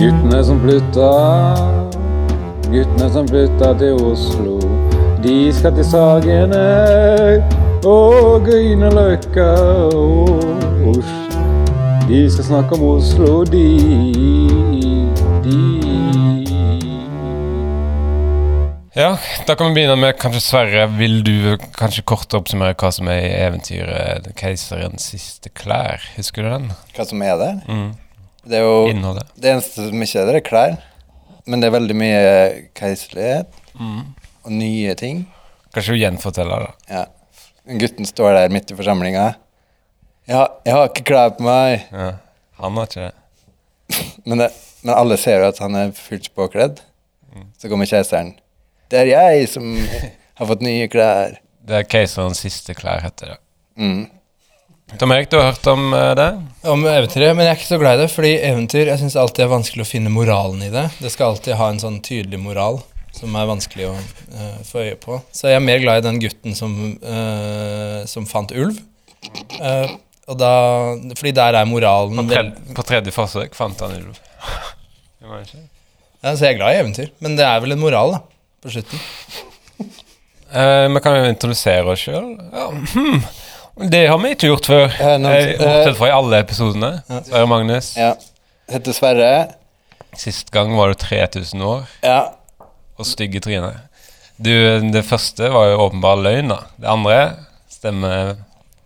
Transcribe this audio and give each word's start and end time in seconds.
Guttene 0.00 0.38
som 0.44 0.56
flytta, 0.62 1.08
guttene 2.72 3.08
som 3.12 3.26
flytta 3.28 3.74
til 3.82 3.98
Oslo. 4.00 4.54
De 5.20 5.34
skal 5.52 5.74
til 5.76 5.84
Sagene 5.84 6.62
og 7.84 8.46
Grünerløkka 8.48 9.50
og 9.92 10.40
Oslo. 10.94 11.44
De 12.08 12.22
skal 12.32 12.48
snakke 12.48 12.80
om 12.80 12.86
Oslo, 12.94 13.44
de, 13.44 13.66
de. 15.44 15.60
Ja, 18.96 19.14
da 19.44 19.52
kan 19.52 19.68
vi 19.68 19.82
begynne 19.82 20.00
med 20.00 20.16
kanskje 20.16 20.46
Sverre. 20.48 20.90
Vil 20.96 21.20
du 21.28 21.58
kanskje 21.76 22.08
kort 22.08 22.32
oppsummere 22.40 22.72
hva 22.72 22.88
som 22.88 23.12
er 23.12 23.26
i 23.28 23.40
eventyret 23.44 24.32
'Keiserens 24.32 25.12
siste 25.12 25.52
klær'? 25.52 26.14
Husker 26.16 26.48
du 26.48 26.54
den? 26.56 26.72
Hva 26.96 27.04
som 27.04 27.20
er 27.20 27.36
der? 27.36 27.60
Mm. 27.68 27.90
Det 28.44 28.56
er 28.60 28.64
jo 28.64 28.88
Innholdet. 28.90 29.28
Det 29.36 29.50
eneste 29.52 29.88
som 29.88 30.02
ikke 30.04 30.22
er 30.22 30.28
der, 30.30 30.38
er 30.40 30.46
klær. 30.46 30.76
Men 31.50 31.60
det 31.62 31.68
er 31.68 31.74
veldig 31.76 31.96
mye 31.98 32.24
keiserlighet 32.78 33.60
og 33.80 34.52
nye 34.52 34.94
ting. 34.98 35.24
Kanskje 35.74 35.96
du 35.96 36.00
gjenforteller 36.00 36.66
det? 36.66 36.72
Ja. 36.90 37.04
Gutten 37.80 38.08
står 38.08 38.34
der 38.36 38.52
midt 38.52 38.70
i 38.72 38.76
forsamlinga. 38.78 39.26
Ja, 40.30 40.44
jeg 40.66 40.74
har 40.76 40.88
ikke 40.90 41.06
klær 41.10 41.32
på 41.36 41.44
meg. 41.46 41.86
Ja. 41.92 42.12
Han 42.60 42.78
har 42.78 42.88
ikke 42.90 43.08
det. 43.08 43.14
Men, 44.28 44.38
det, 44.44 44.50
men 44.84 44.94
alle 44.94 45.16
ser 45.18 45.40
jo 45.42 45.48
at 45.50 45.58
han 45.58 45.74
er 45.74 45.92
fullt 45.96 46.28
påkledd. 46.38 46.78
Så 47.58 47.70
kommer 47.70 47.88
keiseren. 47.88 48.34
Det 48.90 49.00
er 49.00 49.10
jeg 49.10 49.48
som 49.50 49.66
har 50.38 50.48
fått 50.50 50.62
nye 50.64 50.86
klær. 50.92 51.38
Det 51.66 51.76
er 51.76 51.86
'Keiserens 51.86 52.40
siste 52.42 52.74
klær', 52.74 53.02
heter 53.04 53.34
det. 53.34 53.38
Mm. 53.76 54.06
Tom 54.98 55.12
Erik, 55.12 55.30
du 55.30 55.36
har 55.36 55.52
hørt 55.52 55.66
om 55.66 55.94
eh, 55.94 56.14
det? 56.18 56.28
Om 56.62 56.84
eventyret, 56.86 57.36
men 57.36 57.46
jeg 57.46 57.54
er 57.54 57.58
ikke 57.58 57.68
så 57.68 57.78
glad 57.80 57.98
i 57.98 58.02
det, 58.02 58.10
fordi 58.12 58.30
eventyr 58.42 58.90
Jeg 58.90 59.00
syns 59.02 59.16
alltid 59.18 59.44
er 59.44 59.52
vanskelig 59.52 59.84
å 59.84 59.88
finne 59.88 60.12
moralen 60.12 60.62
i 60.66 60.70
det. 60.72 60.86
Det 60.98 61.12
skal 61.14 61.34
alltid 61.34 61.58
ha 61.60 61.68
en 61.70 61.80
sånn 61.82 62.00
tydelig 62.04 62.40
moral 62.42 62.80
som 63.14 63.34
er 63.38 63.48
vanskelig 63.48 63.88
å 63.88 63.94
uh, 63.94 64.58
få 64.66 64.84
øye 64.84 64.96
på. 65.00 65.18
Så 65.34 65.50
jeg 65.50 65.58
er 65.58 65.64
mer 65.64 65.80
glad 65.82 66.00
i 66.00 66.06
den 66.06 66.20
gutten 66.22 66.54
som, 66.56 66.76
uh, 67.02 68.02
som 68.08 68.26
fant 68.28 68.54
ulv. 68.54 68.78
Uh, 69.58 69.90
og 70.30 70.38
da 70.40 70.52
Fordi 71.18 71.32
der 71.34 71.58
er 71.58 71.66
moralen 71.68 72.16
På, 72.16 72.24
tredje, 72.30 72.74
på 72.76 72.84
tredje 72.86 73.14
forsøk 73.14 73.58
fant 73.58 73.82
han 73.82 73.96
ulv. 73.98 74.20
Det 75.20 75.26
var 75.28 75.42
ikke. 75.42 75.64
ja, 76.22 76.32
Så 76.32 76.46
jeg 76.46 76.54
er 76.54 76.60
glad 76.62 76.76
i 76.76 76.80
eventyr, 76.84 77.10
men 77.20 77.36
det 77.38 77.46
er 77.46 77.60
vel 77.62 77.74
en 77.74 77.82
moral, 77.82 78.14
da, 78.16 78.22
på 78.62 78.72
slutten. 78.72 79.02
Vi 80.50 81.02
kan 81.04 81.18
jo 81.18 81.28
introdusere 81.30 81.92
oss 81.92 82.06
sjøl. 82.06 82.32
Ja. 82.50 82.70
Hmm. 82.94 83.20
Det 83.88 84.06
har 84.10 84.18
vi 84.20 84.32
ikke 84.34 84.50
gjort 84.50 84.66
før. 84.68 84.84
Eh, 85.00 85.14
Bortsett 85.56 85.96
fra 85.96 86.08
i 86.10 86.12
alle 86.12 86.40
episodene. 86.44 86.90
Sverre 87.24 87.46
Magnus. 87.48 87.94
Ja. 87.96 88.10
Heter 88.70 88.92
Sverre. 88.96 89.30
Sist 90.18 90.50
gang 90.52 90.74
var 90.76 90.90
du 90.92 90.98
3000 91.00 91.62
år 91.64 91.86
Ja. 92.02 92.32
og 92.98 93.06
stygge 93.06 93.40
tryne. 93.40 93.72
Du, 94.40 94.50
det 94.90 95.04
første 95.06 95.48
var 95.52 95.70
jo 95.70 95.78
åpenbar 95.86 96.18
løgn, 96.20 96.48
da. 96.52 96.58
Det 96.80 96.88
andre 96.90 97.18
stemmer 97.70 98.36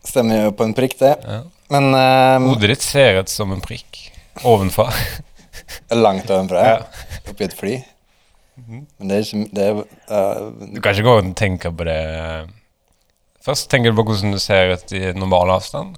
Stemmer 0.05 0.43
jo 0.45 0.51
på 0.53 0.67
en 0.67 0.75
prikk, 0.77 0.99
det. 1.01 1.15
Ja. 1.25 1.41
Men 1.73 1.87
um, 1.97 2.49
Hodet 2.53 2.75
ditt 2.75 2.83
ser 2.85 3.23
ut 3.23 3.31
som 3.33 3.55
en 3.55 3.63
prikk 3.65 4.03
ovenfra. 4.45 4.91
langt 6.05 6.29
ovenfra. 6.29 6.65
Ja. 6.69 7.23
Oppi 7.31 7.47
et 7.49 7.57
fly. 7.57 7.79
Men 8.69 9.09
det 9.09 9.17
er 9.17 9.25
ikke 9.25 9.49
det 9.57 9.65
er, 9.65 9.81
uh, 10.13 10.51
Du 10.75 10.81
kan 10.85 10.93
ikke 10.95 11.07
gå 11.09 11.15
og 11.23 11.33
tenke 11.41 11.73
på 11.75 11.87
det 11.89 11.97
Først 13.45 13.69
tenker 13.71 13.93
du 13.93 13.99
på 13.99 14.05
hvordan 14.09 14.33
du 14.33 14.39
ser 14.41 14.73
ut 14.73 14.93
i 14.97 15.01
normal 15.19 15.51
avstand. 15.59 15.97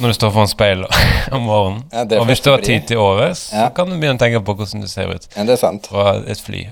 Når 0.00 0.08
du 0.08 0.16
står 0.16 0.30
foran 0.34 0.48
speilet 0.50 0.90
om 1.36 1.42
morgenen. 1.46 1.82
Ja, 1.92 2.04
det 2.08 2.18
og 2.18 2.26
hvis 2.30 2.40
du 2.42 2.48
har 2.50 2.62
tid 2.64 2.86
til 2.88 2.98
overs, 3.02 3.50
Ja. 3.52 3.68
så 3.68 3.74
kan 3.76 3.90
du 3.92 3.98
begynne 4.00 4.16
å 4.16 4.22
tenke 4.22 4.40
på 4.42 4.54
hvordan 4.56 4.80
du 4.82 4.88
ser 4.88 5.10
ut 5.12 5.26
ja, 5.36 5.44
det 5.44 5.52
er 5.52 5.60
sant. 5.60 5.86
fra 5.92 6.14
et 6.26 6.40
fly. 6.40 6.62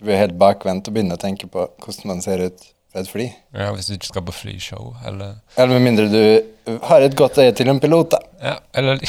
Du 0.00 0.04
blir 0.08 0.18
helt 0.18 0.34
bakvendt 0.40 0.88
og 0.90 0.96
begynner 0.96 1.14
å 1.16 1.22
tenke 1.22 1.46
på 1.48 1.68
hvordan 1.84 2.10
man 2.10 2.20
ser 2.24 2.42
ut 2.48 2.66
fra 2.92 3.00
et 3.04 3.08
fly. 3.10 3.28
Ja, 3.54 3.70
Hvis 3.76 3.86
du 3.88 3.94
ikke 3.94 4.10
skal 4.10 4.24
på 4.26 4.34
flyshow, 4.34 4.90
eller 5.06 5.36
Eller 5.56 5.78
med 5.78 5.86
mindre 5.86 6.08
du 6.10 6.78
har 6.90 7.00
et 7.06 7.14
godt 7.16 7.38
øye 7.38 7.52
til 7.54 7.70
en 7.70 7.80
pilot, 7.80 8.10
da. 8.10 8.20
Ja, 8.42 8.56
eller 8.74 8.98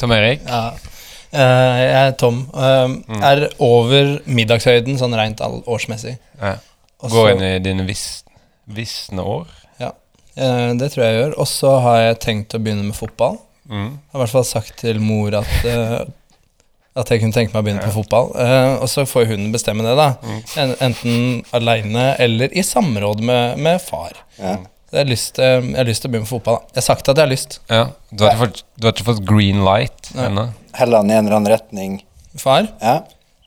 Tom 0.00 0.12
Erik? 0.12 0.40
Ja. 0.46 0.70
Uh, 1.36 1.40
jeg 1.80 1.92
er 2.06 2.10
Tom. 2.20 2.36
eh, 2.54 3.22
Er 3.26 3.42
over 3.60 4.18
middagshøyden 4.30 4.96
sånn 5.00 5.14
rent 5.18 5.40
all 5.44 5.58
årsmessig. 5.66 6.14
Ja. 6.40 6.54
Gå 7.02 7.24
inn 7.30 7.42
i 7.44 7.56
dine 7.60 7.84
vis, 7.88 8.24
visne 8.64 9.22
år. 9.22 9.48
Ja, 9.82 9.92
eh, 10.34 10.70
det 10.80 10.92
tror 10.92 11.04
jeg 11.04 11.12
jeg 11.12 11.22
gjør. 11.22 11.34
Og 11.42 11.50
så 11.50 11.72
har 11.84 11.98
jeg 12.02 12.20
tenkt 12.24 12.56
å 12.56 12.62
begynne 12.62 12.86
med 12.88 12.96
fotball. 12.96 13.40
Mm. 13.68 13.90
Jeg 13.98 14.14
har 14.14 14.20
i 14.20 14.22
hvert 14.22 14.36
fall 14.36 14.46
sagt 14.48 14.78
til 14.80 15.02
mor 15.02 15.34
at, 15.36 15.52
eh, 15.66 15.98
at 16.96 17.10
jeg 17.12 17.20
kunne 17.20 17.36
tenke 17.36 17.52
meg 17.52 17.60
å 17.60 17.66
begynne 17.66 17.84
på 17.84 17.96
fotball. 17.98 18.32
Eh, 18.40 18.76
og 18.80 18.88
så 18.88 19.04
får 19.08 19.28
hun 19.32 19.50
bestemme 19.52 19.84
det, 19.84 19.96
da. 19.98 20.14
Mm. 20.22 20.76
enten 20.88 21.44
aleine 21.56 22.14
eller 22.22 22.54
i 22.56 22.64
samråd 22.64 23.20
med, 23.20 23.58
med 23.58 23.82
far. 23.82 24.16
Ja. 24.38 24.56
Jeg 24.92 25.02
har, 25.02 25.08
lyst, 25.10 25.38
eh, 25.42 25.58
jeg 25.60 25.76
har 25.76 25.88
lyst 25.88 26.04
til 26.04 26.08
å 26.08 26.14
begynne 26.14 26.28
med 26.28 26.30
fotball. 26.30 26.60
Da. 26.62 26.72
Jeg 26.76 26.80
har 26.80 26.86
sagt 26.86 27.08
at 27.10 27.18
jeg 27.18 27.26
har 27.26 27.32
lyst. 27.32 27.58
Ja, 27.68 27.82
du 28.10 28.24
har, 28.24 28.32
ikke 28.32 28.44
fått, 28.44 28.64
du 28.78 28.86
har 28.86 28.94
ikke 28.94 29.08
fått 29.10 29.24
green 29.28 29.64
light 29.66 30.12
ennå? 30.14 30.46
Heller 30.78 31.02
i 31.02 31.16
en 31.16 31.26
eller 31.26 31.36
annen 31.40 31.52
retning. 31.52 31.98
Far? 32.38 32.70
Ja. 32.80 33.00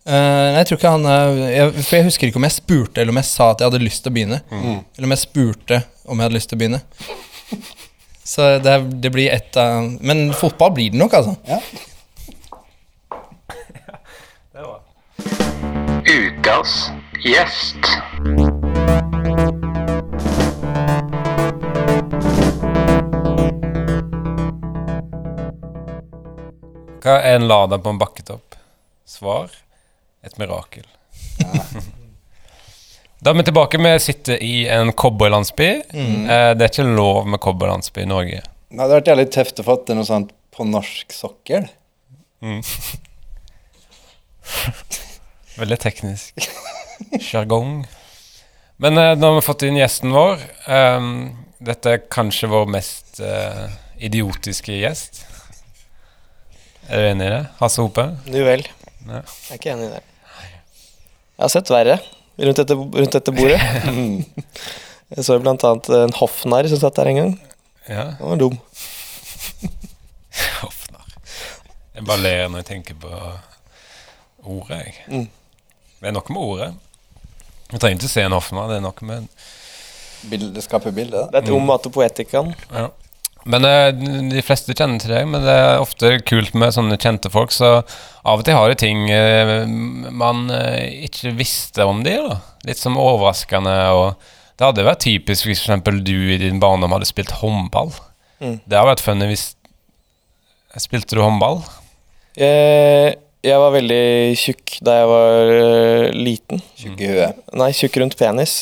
Eh, 0.09 0.16
nei, 0.16 0.58
jeg 0.64 0.68
tror 0.70 0.80
ikke 0.80 0.92
han 0.96 1.03
eh, 1.06 1.40
jeg, 1.53 1.74
For 1.86 1.96
jeg 2.00 2.06
husker 2.08 2.30
ikke 2.31 2.40
om 2.40 2.46
jeg 2.47 2.56
spurte 2.56 3.02
eller 3.02 3.14
om 3.14 3.20
jeg 3.22 3.28
sa 3.30 3.52
at 3.53 3.59
jeg 3.62 3.70
hadde 3.70 3.84
lyst 3.84 4.02
til 4.02 4.09
å 4.09 4.16
begynne. 4.16 4.40
Eller 4.50 5.06
om 5.06 5.14
jeg 5.14 5.22
spurte 5.22 5.78
om 6.09 6.18
jeg 6.18 6.25
hadde 6.25 6.38
lyst 6.40 6.50
til 6.50 6.58
å 6.58 6.62
begynne. 6.64 6.81
Så 8.25 8.48
det, 8.64 8.74
det 9.06 9.12
blir 9.14 9.30
ett 9.34 9.58
av 9.58 9.86
Men 10.06 10.34
fotball 10.38 10.74
blir 10.78 10.90
det 10.94 11.00
nok, 11.02 11.14
altså. 11.14 11.38
ja. 11.46 11.62
Ukas 16.09 16.90
gjest. 17.22 17.86
Hva 27.00 27.22
er 27.22 27.38
en 27.38 27.46
Lada 27.48 27.78
på 27.78 27.94
en 27.94 28.02
bakketopp? 28.02 28.58
Svar 29.06 29.53
et 30.29 30.40
mirakel. 30.41 30.85
da 33.23 33.34
er 33.34 33.40
vi 33.40 33.47
tilbake. 33.50 33.81
Vi 33.81 33.94
sitter 34.03 34.44
i 34.45 34.53
en 34.72 34.94
cowboylandsby. 34.94 35.69
Eh, 35.91 36.51
det 36.56 36.66
er 36.66 36.72
ikke 36.72 36.88
lov 36.88 37.28
med 37.28 37.41
cowboylandsby 37.44 38.06
i 38.06 38.09
Norge. 38.09 38.41
Det 38.69 38.81
hadde 38.84 39.00
vært 39.00 39.12
jævlig 39.12 39.28
tøft 39.34 39.62
å 39.62 39.66
få 39.66 39.75
til 39.85 39.97
noe 39.97 40.07
sånt 40.07 40.34
på 40.56 40.62
norsk 40.69 41.13
sokkel. 41.16 41.66
Veldig 45.59 45.79
teknisk. 45.81 46.50
Sjargong. 47.19 47.88
Men 48.79 48.97
eh, 48.97 49.16
nå 49.18 49.28
har 49.28 49.35
vi 49.39 49.44
fått 49.44 49.66
inn 49.68 49.79
gjesten 49.79 50.13
vår. 50.16 50.39
Um, 50.69 51.09
dette 51.59 51.95
er 51.95 52.06
kanskje 52.07 52.47
vår 52.51 52.69
mest 52.72 53.19
uh, 53.19 53.68
idiotiske 54.00 54.78
gjest. 54.79 55.25
Er 56.88 57.03
du 57.03 57.07
enig 57.09 57.28
i 57.28 57.34
det? 57.34 57.41
Hasse 57.59 57.84
Hope? 57.84 58.06
Du 58.25 58.39
vel. 58.45 58.63
Ja. 59.03 59.19
Jeg 59.19 59.51
er 59.51 59.59
ikke 59.59 59.73
enig 59.73 59.89
i 59.89 59.91
det. 59.97 60.03
Jeg 61.39 61.45
har 61.45 61.51
sett 61.53 61.69
verre 61.72 61.94
rundt 62.35 62.57
dette, 62.59 62.75
rundt 62.75 63.13
dette 63.16 63.31
bordet. 63.31 63.59
Jeg 65.16 65.23
så 65.25 65.38
blant 65.39 65.63
annet 65.63 65.88
en 65.95 66.11
hoffnarr 66.19 66.67
som 66.69 66.81
satt 66.81 66.97
der 67.00 67.07
en 67.13 67.19
gang. 67.19 67.29
Ja. 67.88 68.03
Han 68.19 68.33
var 68.33 68.41
dum. 68.41 68.57
Hoffnarr. 70.59 71.16
Jeg 71.95 72.03
bare 72.11 72.22
ler 72.22 72.44
når 72.51 72.61
jeg 72.61 72.67
tenker 72.67 73.00
på 73.01 73.09
ordet, 74.44 74.81
jeg. 74.83 74.94
Mm. 75.07 75.25
Det 76.00 76.11
er 76.11 76.16
noe 76.16 76.35
med 76.35 76.44
ordet. 76.44 76.69
Vi 77.71 77.79
trenger 77.79 77.97
ikke 77.97 78.11
se 78.11 78.27
en 78.27 78.35
hoffnarr, 78.35 78.69
det 78.69 78.77
er 78.81 78.85
noe 78.85 79.09
med 79.09 79.31
Bilde, 80.29 80.61
skape 80.61 80.91
bilde. 80.91 81.16
da. 81.16 81.25
Det 81.31 81.39
er 81.39 81.47
et 81.47 81.56
omatopoetikan. 81.56 82.51
Ja. 82.75 82.89
Men 83.45 83.66
eh, 83.66 83.89
De 84.31 84.41
fleste 84.45 84.75
kjenner 84.75 85.01
til 85.01 85.13
deg, 85.13 85.27
men 85.30 85.45
det 85.45 85.53
er 85.56 85.83
ofte 85.83 86.12
kult 86.27 86.56
med 86.57 86.74
sånne 86.75 87.00
kjente 87.00 87.31
folk. 87.31 87.53
Så 87.56 87.80
av 87.80 88.41
og 88.41 88.45
til 88.45 88.57
har 88.57 88.71
de 88.71 88.80
ting 88.80 89.06
eh, 89.13 89.63
man 89.68 90.50
eh, 90.53 91.06
ikke 91.07 91.36
visste 91.38 91.88
om 91.88 92.03
de 92.06 92.18
da. 92.25 92.39
Litt 92.68 92.81
som 92.81 93.00
overraskende. 93.00 93.77
og 93.95 94.57
Det 94.57 94.68
hadde 94.68 94.88
vært 94.88 95.06
typisk 95.06 95.47
hvis 95.47 95.63
for 95.63 95.71
eksempel 95.71 96.03
du 96.03 96.18
i 96.36 96.41
din 96.41 96.59
barndom 96.62 96.94
hadde 96.95 97.09
spilt 97.09 97.33
håndball. 97.39 97.94
Mm. 98.39 98.59
Det 98.65 98.75
hadde 98.77 98.91
vært 98.94 99.06
funny 99.07 99.31
hvis 99.31 99.53
Spilte 100.80 101.18
du 101.18 101.24
håndball? 101.24 101.63
Jeg, 102.38 103.15
jeg 103.42 103.57
var 103.59 103.71
veldig 103.74 104.03
tjukk 104.38 104.75
da 104.85 104.94
jeg 105.00 105.07
var 105.09 105.50
liten. 106.13 106.62
Tjukk 106.77 107.01
i 107.01 107.09
huet. 107.09 107.39
Nei, 107.57 107.71
tjukk 107.75 107.97
rundt 108.03 108.15
penis. 108.19 108.53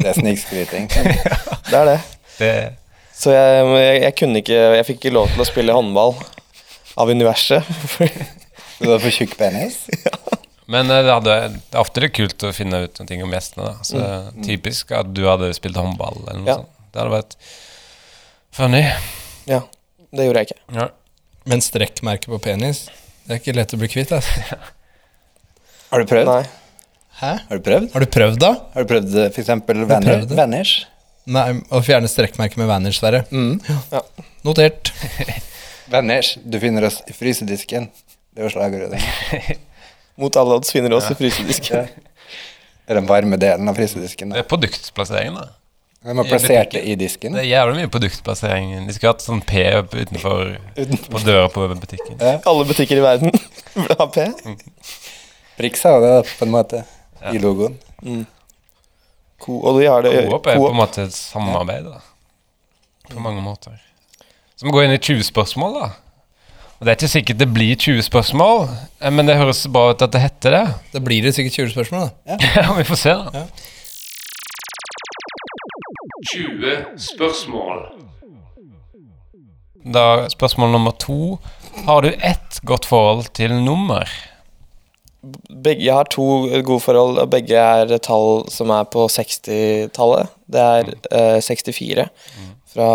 Det 0.00 0.10
er 0.10 0.18
snikskryting. 0.18 0.90
Det 1.70 1.78
er 1.78 1.88
det. 1.92 1.96
Det 2.40 2.50
Så 3.16 3.32
jeg, 3.32 3.68
jeg, 3.80 4.00
jeg 4.04 4.14
kunne 4.18 4.40
ikke 4.42 4.56
Jeg 4.76 4.86
fikk 4.90 4.98
ikke 5.00 5.14
lov 5.16 5.30
til 5.32 5.40
å 5.40 5.46
spille 5.48 5.76
håndball 5.76 6.16
av 7.00 7.12
universet. 7.12 7.64
Du 8.76 8.90
var 8.90 9.00
for 9.00 9.08
tjukk 9.08 9.38
penis? 9.40 9.78
Men 10.72 10.90
eh, 10.92 10.98
det, 11.06 11.12
hadde, 11.14 11.34
det 11.54 11.76
er 11.78 11.80
ofte 11.80 12.02
litt 12.04 12.12
kult 12.16 12.42
å 12.44 12.50
finne 12.52 12.82
ut 12.84 12.98
noe 13.00 13.20
om 13.24 13.32
gjestene. 13.32 13.70
da 13.70 13.86
Så 13.86 14.02
Typisk 14.44 14.92
at 14.92 15.14
du 15.16 15.22
hadde 15.24 15.48
spilt 15.56 15.78
håndball. 15.80 16.18
Eller 16.26 16.42
noe 16.42 16.50
Ja. 16.50 16.56
sånt 16.60 16.92
Det 16.92 17.00
hadde 17.00 17.14
vært 17.14 17.36
funny. 18.56 18.82
Ja, 19.48 19.62
det 20.12 20.26
gjorde 20.26 20.42
jeg 20.42 20.50
ikke. 20.50 20.60
Ja. 20.76 20.86
Men 21.48 21.62
strekkmerke 21.64 22.28
på 22.32 22.40
penis, 22.42 22.86
det 23.24 23.36
er 23.36 23.40
ikke 23.40 23.56
lett 23.56 23.72
å 23.76 23.80
bli 23.80 23.88
kvitt. 23.92 24.12
Altså. 24.16 24.60
Har 25.92 26.02
du 26.04 26.08
prøvd? 26.10 26.28
Nei. 26.28 26.42
Hæ? 27.22 27.32
Har 27.48 27.60
du 27.60 27.64
prøvd? 27.64 27.88
Har 27.94 28.04
du 28.04 28.10
prøvd, 28.12 28.38
da? 28.42 28.52
Har 28.74 28.84
du 28.84 28.90
prøvd 28.92 29.18
f.eks. 29.30 29.52
venner. 29.88 30.24
Venners? 30.36 30.74
Nei, 31.26 31.46
Å 31.74 31.80
fjerne 31.82 32.08
strekkmerket 32.10 32.58
med 32.60 32.68
Vanish, 32.70 33.00
Sverre. 33.00 33.24
Ja. 33.90 34.02
Notert. 34.46 34.92
Vanish, 35.92 36.36
du 36.42 36.58
finner 36.62 36.86
oss 36.86 37.00
i 37.10 37.14
frysedisken. 37.16 37.88
Det 38.36 38.46
var 38.46 38.54
slagordet. 38.54 39.02
Mot 40.20 40.36
alle 40.38 40.58
odds 40.60 40.70
finner 40.72 40.92
du 40.92 40.96
oss 41.00 41.10
i 41.10 41.16
frysedisken. 41.18 41.88
Er 42.86 43.00
den 43.00 43.08
varme 43.10 43.38
delen 43.42 43.68
av 43.68 43.78
frysedisken. 43.78 44.34
Det 44.36 44.44
er 44.44 44.48
produktplasseringen, 44.48 45.38
da. 45.40 45.48
De 46.06 46.14
har 46.14 46.28
plassert 46.28 46.70
det 46.76 46.84
i 46.86 46.94
disken. 46.94 47.34
Det 47.34 47.42
er 47.42 47.48
jævlig 47.48 47.80
mye 47.80 47.90
produktplassering. 47.90 48.76
De 48.86 48.94
skulle 48.94 49.10
hatt 49.10 49.24
sånn 49.24 49.40
P 49.42 49.64
utenfor 49.74 50.52
på 51.10 51.22
døra 51.26 51.48
på 51.50 51.66
butikken. 51.72 52.20
Alle 52.22 52.66
butikker 52.68 53.00
i 53.00 53.02
verden 53.02 53.34
burde 53.74 53.96
ha 53.98 54.06
P. 54.14 54.28
Prix 55.58 55.82
har 55.88 55.98
det 56.04 56.14
på 56.38 56.46
en 56.46 56.54
måte, 56.54 56.84
i 57.32 57.40
logoen. 57.42 57.74
Co 57.98 58.06
og 58.06 58.14
de 58.14 58.22
har 58.22 58.22
det 58.22 58.26
Coop 59.40 60.46
er 60.46 60.56
på 60.56 60.68
en 60.70 60.76
måte 60.78 61.04
et 61.06 61.14
samarbeid, 61.14 61.84
da. 61.84 62.00
På 63.12 63.20
mange 63.22 63.42
måter. 63.44 63.76
Så 64.56 64.66
vi 64.66 64.72
går 64.72 64.86
inn 64.86 64.96
i 64.96 64.98
20 64.98 65.22
spørsmål, 65.28 65.74
da. 65.80 65.90
Og 66.76 66.84
Det 66.84 66.92
er 66.92 66.96
ikke 66.98 67.08
sikkert 67.08 67.38
det 67.40 67.48
blir 67.54 67.76
20 67.76 68.02
spørsmål, 68.04 68.66
eh, 69.00 69.10
men 69.12 69.28
det 69.28 69.36
høres 69.38 69.62
bra 69.72 69.90
ut 69.92 70.02
at 70.02 70.12
det 70.12 70.20
heter 70.20 70.56
det. 70.56 70.64
Da 70.92 71.00
blir 71.00 71.22
det 71.24 71.34
sikkert 71.36 71.52
20 71.52 71.70
spørsmål, 71.76 72.08
da. 72.08 72.36
Ja, 72.56 72.72
vi 72.76 72.84
får 72.84 73.00
se, 73.00 73.14
da. 73.32 73.46
20 76.32 76.76
spørsmål. 77.00 77.84
Da 79.94 80.28
Spørsmål 80.28 80.72
nummer 80.72 80.90
to. 80.90 81.38
Har 81.86 82.02
du 82.02 82.08
ett 82.10 82.60
godt 82.66 82.84
forhold 82.88 83.28
til 83.32 83.52
nummer? 83.54 84.08
Begge, 85.50 85.82
jeg 85.84 85.94
har 85.96 86.08
to 86.12 86.24
gode 86.66 86.80
forhold, 86.84 87.18
og 87.22 87.30
begge 87.32 87.56
er 87.58 87.90
tall 88.04 88.44
som 88.52 88.70
er 88.74 88.84
på 88.92 89.06
60-tallet. 89.10 90.28
Det 90.52 90.62
er 90.62 90.90
eh, 91.10 91.38
64 91.42 92.06
fra 92.76 92.88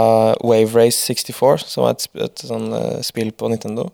Wave 0.46 0.70
Race 0.78 1.00
64, 1.08 1.66
som 1.68 1.88
er 1.88 1.96
et, 1.96 2.04
sp- 2.06 2.22
et 2.28 2.44
sånn 2.48 2.68
eh, 2.78 3.00
spill 3.06 3.32
på 3.34 3.50
Nintendo. 3.52 3.90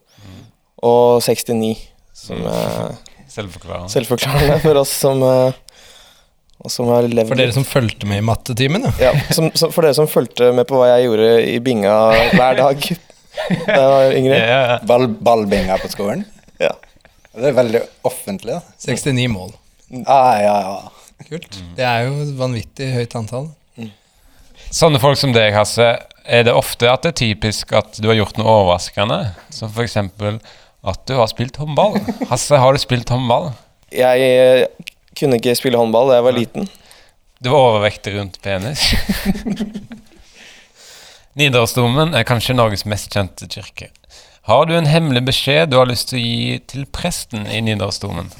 Og 0.86 1.22
69, 1.25 1.72
som 2.13 2.44
er 2.45 2.98
Selvforklarende. 3.31 3.89
selvforklarende 3.92 4.60
for 4.63 4.78
oss 4.84 4.92
som, 4.94 5.24
eh, 5.25 5.57
som 6.69 6.89
har 6.92 7.07
levd 7.10 7.31
For 7.31 7.39
dere 7.39 7.56
som 7.56 7.66
fulgte 7.68 8.07
med 8.10 8.22
i 8.22 8.25
mattetimen, 8.25 8.86
ja. 8.88 8.94
ja, 9.10 9.13
som, 9.34 9.50
som, 9.57 9.72
For 9.74 9.86
dere 9.88 9.98
som 9.98 10.07
fulgte 10.12 10.51
med 10.57 10.68
på 10.69 10.78
hva 10.80 10.92
jeg 10.95 11.07
gjorde 11.07 11.30
i 11.54 11.57
binga 11.66 11.95
hver 12.36 12.60
dag 12.62 12.84
da 13.68 13.80
jeg 13.80 13.89
var 13.94 14.13
yngre. 14.18 14.38
Ja, 14.38 14.60
ja. 14.74 14.78
Ball, 14.89 15.07
ballbinga 15.07 15.78
på 15.81 15.89
skolen. 15.94 16.24
Ja. 16.62 16.72
Det 17.38 17.51
er 17.51 17.57
veldig 17.57 17.81
offentlig, 18.07 18.57
da. 18.57 18.78
69 18.81 19.28
mål. 19.30 19.51
Ah, 20.04 20.36
ja, 20.42 20.56
ja. 20.66 21.25
Kult. 21.28 21.57
Det 21.78 21.86
er 21.86 22.06
jo 22.07 22.18
et 22.24 22.34
vanvittig 22.38 22.92
høyt 22.94 23.16
antall. 23.18 23.48
Sånne 24.74 25.00
folk 25.00 25.19
som 25.19 25.31
deg, 25.36 25.54
Hasse, 25.56 25.86
er 26.28 26.44
det 26.48 26.54
ofte 26.56 26.89
at 26.92 27.06
det 27.06 27.13
er 27.13 27.19
typisk 27.22 27.72
at 27.78 28.00
du 28.01 28.10
har 28.10 28.18
gjort 28.19 28.39
noe 28.39 28.56
overraskende? 28.63 29.19
Som 29.54 29.72
f.eks. 29.72 29.95
at 29.98 31.06
du 31.07 31.13
har 31.16 31.30
spilt 31.31 31.60
håndball. 31.62 31.95
Hasse, 32.31 32.60
har 32.60 32.75
du 32.75 32.81
spilt 32.81 33.10
håndball? 33.13 33.54
Jeg 33.95 34.28
eh, 34.28 34.89
kunne 35.18 35.39
ikke 35.39 35.56
spille 35.57 35.80
håndball 35.80 36.12
da 36.12 36.19
jeg 36.19 36.28
var 36.28 36.36
liten. 36.36 36.68
Du 37.39 37.51
var 37.54 37.72
overvektig 37.72 38.18
rundt 38.18 38.42
penis. 38.44 38.89
Nidarosdomen 41.38 42.16
er 42.18 42.25
kanskje 42.25 42.56
Norges 42.57 42.86
mest 42.89 43.13
kjente 43.13 43.45
kirke. 43.51 43.92
Har 44.48 44.66
du 44.66 44.74
en 44.78 44.88
hemmelig 44.89 45.22
beskjed 45.28 45.69
du 45.69 45.75
har 45.78 45.89
lyst 45.89 46.10
til 46.10 46.18
å 46.18 46.24
gi 46.24 46.60
til 46.72 46.88
presten 46.89 47.45
i 47.51 47.60
Nidarosdomen? 47.62 48.31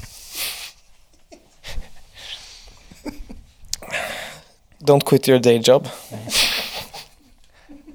Don't 4.82 5.04
quit 5.06 5.28
your 5.28 5.38
day 5.38 5.60
job. 5.62 5.86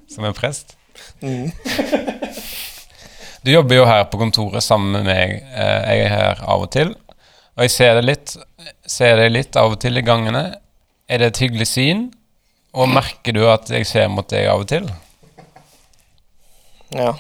Som 0.08 0.24
en 0.30 0.34
prest? 0.38 0.76
Du 3.44 3.52
jobber 3.52 3.76
jo 3.82 3.86
her 3.90 4.04
på 4.08 4.20
kontoret 4.22 4.64
sammen 4.64 4.92
med 4.96 5.08
meg. 5.10 5.36
Eh, 5.52 5.80
Jeg 5.92 6.06
er 6.06 6.12
her 6.16 6.44
av 6.48 6.64
og 6.64 6.72
til. 6.72 6.94
Og 7.58 7.66
jeg 7.66 7.72
ser 7.76 7.98
deg 8.00 8.06
litt, 8.08 8.38
ser 8.88 9.18
det 9.20 9.32
litt 9.34 9.58
av 9.60 9.76
og 9.76 9.82
til 9.84 9.98
i 10.00 10.06
gangene. 10.06 10.46
Er 11.12 11.20
det 11.20 11.34
et 11.34 11.42
hyggelig 11.44 11.68
syn? 11.76 12.06
Og 12.74 12.90
merker 12.90 13.36
du 13.36 13.44
at 13.46 13.70
jeg 13.70 13.86
ser 13.86 14.08
mot 14.10 14.25
deg 14.30 14.48
av 14.50 14.64
og 14.64 14.70
til? 14.72 14.88
Ja. 16.94 17.12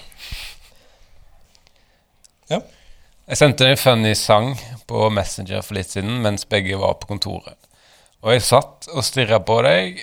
Ja. 2.49 2.59
Jeg 3.29 3.39
sendte 3.39 3.67
en 3.69 3.77
funny 3.79 4.13
sang 4.17 4.53
på 4.89 5.09
Messenger 5.13 5.61
for 5.65 5.77
litt 5.77 5.93
siden 5.93 6.21
mens 6.25 6.47
begge 6.49 6.77
var 6.81 6.97
på 7.01 7.09
kontoret. 7.13 7.59
Og 8.23 8.33
jeg 8.33 8.45
satt 8.45 8.89
og 8.93 9.05
stirra 9.05 9.39
på 9.43 9.59
deg 9.65 10.01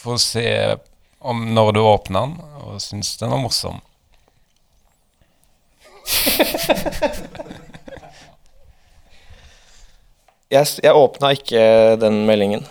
for 0.00 0.16
å 0.16 0.22
se 0.22 0.46
om 1.26 1.54
når 1.56 1.72
du 1.74 1.80
åpna 1.82 2.20
den, 2.26 2.36
og 2.62 2.80
syntes 2.82 3.16
den 3.20 3.32
var 3.34 3.42
morsom. 3.42 3.80
Jeg, 10.52 10.66
jeg 10.84 10.94
åpna 10.94 11.32
ikke 11.34 11.60
den 11.98 12.20
meldingen, 12.28 12.62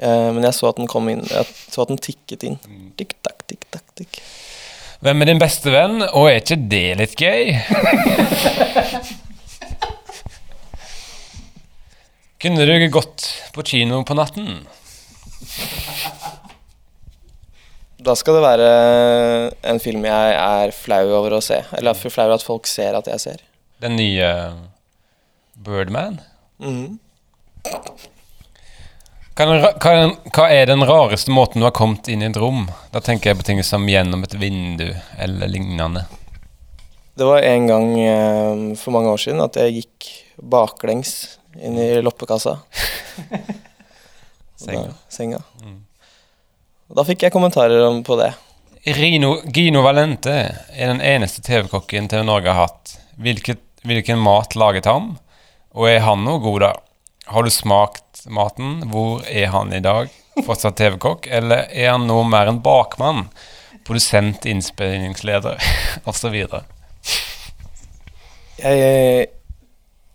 eh, 0.00 0.30
men 0.34 0.42
jeg 0.42 0.54
så 0.56 0.70
at 0.72 0.80
den 0.80 0.88
kom 0.90 1.06
inn. 1.12 1.20
Jeg 1.30 1.46
så 1.70 1.84
at 1.84 1.92
den 1.92 2.00
tikket 2.02 2.42
inn. 2.48 2.56
Tikk, 2.98 3.14
takk, 3.22 3.44
tikk, 3.46 3.68
takk, 3.70 3.86
tikk. 4.00 4.18
Hvem 5.00 5.22
er 5.22 5.30
din 5.30 5.38
beste 5.40 5.70
venn, 5.72 6.02
og 6.10 6.26
er 6.28 6.40
ikke 6.42 6.58
det 6.72 6.82
litt 6.98 7.14
gøy? 7.16 7.54
Kunne 12.40 12.66
du 12.66 12.74
gått 12.92 13.28
på 13.54 13.62
kino 13.68 14.02
på 14.08 14.16
natten? 14.16 14.62
Da 18.00 18.14
skal 18.16 18.38
det 18.38 18.44
være 18.44 18.68
en 19.70 19.80
film 19.82 20.06
jeg 20.08 20.34
er 20.40 20.72
flau 20.72 21.04
over 21.18 21.36
å 21.36 21.42
se. 21.44 21.60
Eller 21.76 21.96
flau 22.00 22.24
over 22.26 22.38
at 22.38 22.44
folk 22.46 22.66
ser 22.68 22.96
at 22.96 23.08
jeg 23.12 23.20
ser. 23.22 23.42
Den 23.80 23.96
nye 24.00 24.30
Birdman? 25.60 26.18
Mhm. 26.58 26.98
Den 29.40 29.54
hva, 29.56 30.46
er 30.52 30.66
den, 30.68 30.84
rareste 30.84 31.32
måten 31.32 31.62
du 31.62 31.66
har 31.68 31.72
kommet 31.76 32.10
inn 32.12 32.20
i 32.20 32.28
et 32.28 32.36
rom? 32.36 32.66
Da 32.92 33.00
tenker 33.00 33.30
jeg 33.30 33.40
på 33.40 33.46
ting 33.48 33.62
som 33.64 33.86
gjennom 33.88 34.24
et 34.26 34.36
vindu 34.36 34.90
eller 35.16 35.48
lignende. 35.48 36.04
Det 37.16 37.24
var 37.28 37.44
en 37.44 37.66
gang 37.68 37.88
eh, 38.00 38.76
for 38.80 38.96
mange 38.96 39.12
år 39.12 39.20
siden 39.20 39.40
at 39.44 39.56
jeg 39.60 39.80
gikk 39.80 40.10
baklengs 40.40 41.38
inn 41.56 41.78
i 41.80 41.88
loppekassa. 42.04 42.58
Senga. 44.60 44.90
Da, 44.90 44.94
senga. 45.08 45.38
Mm. 45.64 45.78
Da 46.92 47.04
fikk 47.08 47.22
jeg 47.24 47.32
kommentarer 47.32 47.80
om 47.86 48.02
på 48.04 48.18
det. 48.20 48.34
Rino, 48.84 49.38
Gino 49.48 49.80
Valente 49.84 50.34
er 50.72 50.90
den 50.90 51.00
eneste 51.00 51.40
TV-kokken 51.44 52.10
TV 52.12 52.26
Norge 52.28 52.52
har 52.52 52.66
hatt. 52.66 52.92
Hvilket, 53.20 53.62
hvilken 53.88 54.20
mat 54.20 54.56
laget 54.60 54.88
han? 54.90 55.14
Og 55.72 55.88
er 55.88 56.04
han 56.04 56.26
noe 56.26 56.42
god, 56.44 56.60
da? 56.66 56.70
Har 57.30 57.42
du 57.42 57.50
smakt 57.50 58.24
maten? 58.26 58.80
Hvor 58.90 59.22
er 59.28 59.52
han 59.54 59.72
i 59.72 59.78
dag? 59.80 60.08
Fortsatt 60.46 60.74
TV-kokk? 60.80 61.28
Eller 61.30 61.68
er 61.70 61.92
han 61.92 62.08
noe 62.08 62.24
mer 62.26 62.48
enn 62.50 62.58
bakmann? 62.64 63.28
Produsent, 63.86 64.48
innspillingsleder 64.50 65.62
osv.? 66.10 66.34
Jeg, 68.58 69.28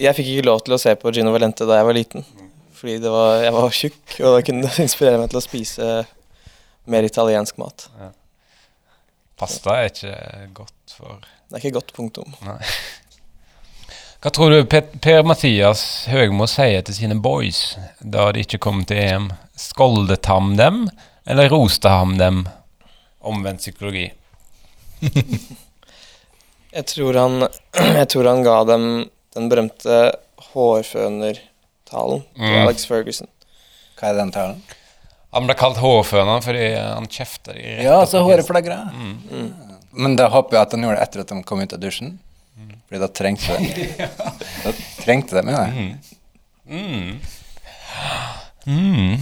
jeg 0.04 0.18
fikk 0.18 0.34
ikke 0.34 0.48
lov 0.50 0.66
til 0.66 0.76
å 0.76 0.82
se 0.82 0.92
på 1.00 1.14
Gino 1.16 1.32
Valente 1.32 1.64
da 1.70 1.80
jeg 1.80 1.88
var 1.88 1.96
liten. 1.96 2.28
Fordi 2.76 2.98
det 3.06 3.16
var, 3.16 3.40
jeg 3.46 3.56
var 3.56 3.80
tjukk, 3.80 4.04
og 4.20 4.36
det 4.36 4.46
kunne 4.52 4.76
inspirere 4.84 5.22
meg 5.24 5.32
til 5.32 5.40
å 5.40 5.46
spise 5.48 5.90
mer 6.92 7.08
italiensk 7.08 7.64
mat. 7.64 7.88
Pasta 9.40 9.80
er 9.80 9.88
ikke 9.94 10.18
godt 10.60 10.98
for 11.00 11.24
Det 11.24 11.56
er 11.56 11.64
ikke 11.64 11.78
godt, 11.80 11.96
punktum. 11.96 12.36
Hva 14.26 14.32
tror 14.34 14.50
du 14.56 14.64
Per, 14.66 14.82
per 15.06 15.22
Mathias 15.28 15.82
Høgmo 16.10 16.48
sier 16.50 16.82
til 16.82 16.96
sine 16.98 17.14
boys 17.22 17.76
da 18.02 18.32
de 18.34 18.42
ikke 18.42 18.58
kom 18.64 18.80
til 18.90 18.98
EM? 18.98 19.28
Skoldet 19.54 20.26
ham 20.26 20.56
dem, 20.58 20.88
eller 21.30 21.52
roste 21.54 21.92
ham 21.94 22.16
dem? 22.18 22.40
Omvendt 23.22 23.62
psykologi. 23.62 24.08
Jeg 26.76 26.88
tror 26.90 27.16
han, 27.22 27.46
jeg 28.02 28.08
tror 28.12 28.28
han 28.28 28.42
ga 28.44 28.56
dem 28.68 28.88
den 29.36 29.46
berømte 29.52 30.00
hårfønertalen 30.52 32.26
til 32.26 32.42
Mm. 32.42 32.56
Alex 32.66 32.84
Ferguson. 32.90 33.30
Hva 33.96 34.10
er 34.10 34.18
den 34.18 34.34
talen? 34.36 34.58
Han 35.38 35.46
ble 35.48 35.56
kalt 35.56 35.78
hårføner 35.80 36.42
fordi 36.44 36.66
han 36.76 37.06
kjefter 37.08 37.56
i 37.56 37.78
rett 37.78 37.86
Ja, 37.86 38.02
så 38.10 38.26
håret 38.26 38.48
flagrer. 38.50 38.90
Mm. 38.92 39.14
Mm. 39.30 39.80
Men 39.96 40.18
da 40.20 40.28
håper 40.34 40.58
jeg 40.58 40.68
at 40.68 40.76
han 40.76 40.84
gjorde 40.84 40.98
det 40.98 41.06
etter 41.08 41.24
at 41.24 41.32
de 41.32 41.40
kom 41.48 41.62
ut 41.64 41.78
av 41.78 41.80
dusjen. 41.86 42.18
Fordi 42.96 43.04
da 43.04 43.08
trengte 43.08 43.58
det. 43.60 44.10
da 44.64 44.72
trengte 45.04 45.36
det, 45.36 45.44
mener 45.44 45.66
jeg. 45.66 45.72
Mm. 46.66 47.20
Mm. 48.66 49.20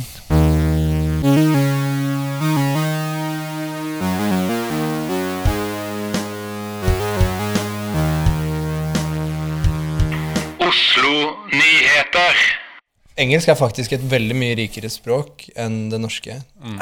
Engelsk 13.14 13.48
er 13.48 13.56
faktisk 13.56 13.94
et 13.94 14.02
veldig 14.10 14.36
mye 14.36 14.56
rikere 14.58 14.90
språk 14.92 15.48
enn 15.58 15.90
det 15.90 16.00
norske. 16.02 16.38
Mm. 16.62 16.78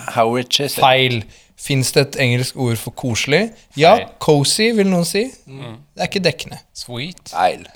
Feil. 0.75 1.23
Fins 1.61 1.91
det 1.93 2.01
et 2.07 2.15
engelsk 2.23 2.55
ord 2.57 2.79
for 2.81 2.91
koselig? 2.97 3.43
Ja, 3.77 3.95
Feil. 3.99 4.07
cozy, 4.23 4.71
vil 4.73 4.87
noen 4.89 5.05
si. 5.05 5.27
Det 5.45 6.01
er 6.01 6.07
ikke 6.09 6.23
dekkende. 6.25 6.57
Sweet. 6.73 7.21
Feil. 7.35 7.67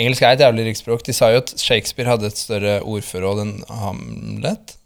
Engelsk 0.00 0.22
er 0.24 0.36
et 0.36 0.40
jævlig 0.46 0.64
rikt 0.70 0.80
språk. 0.80 1.02
De 1.04 1.12
sa 1.12 1.28
jo 1.34 1.42
at 1.42 1.52
Shakespeare 1.60 2.08
hadde 2.12 2.30
et 2.30 2.38
større 2.40 2.78
ordforråd 2.86 3.42
enn 3.42 3.52
Hamlet. 3.82 4.76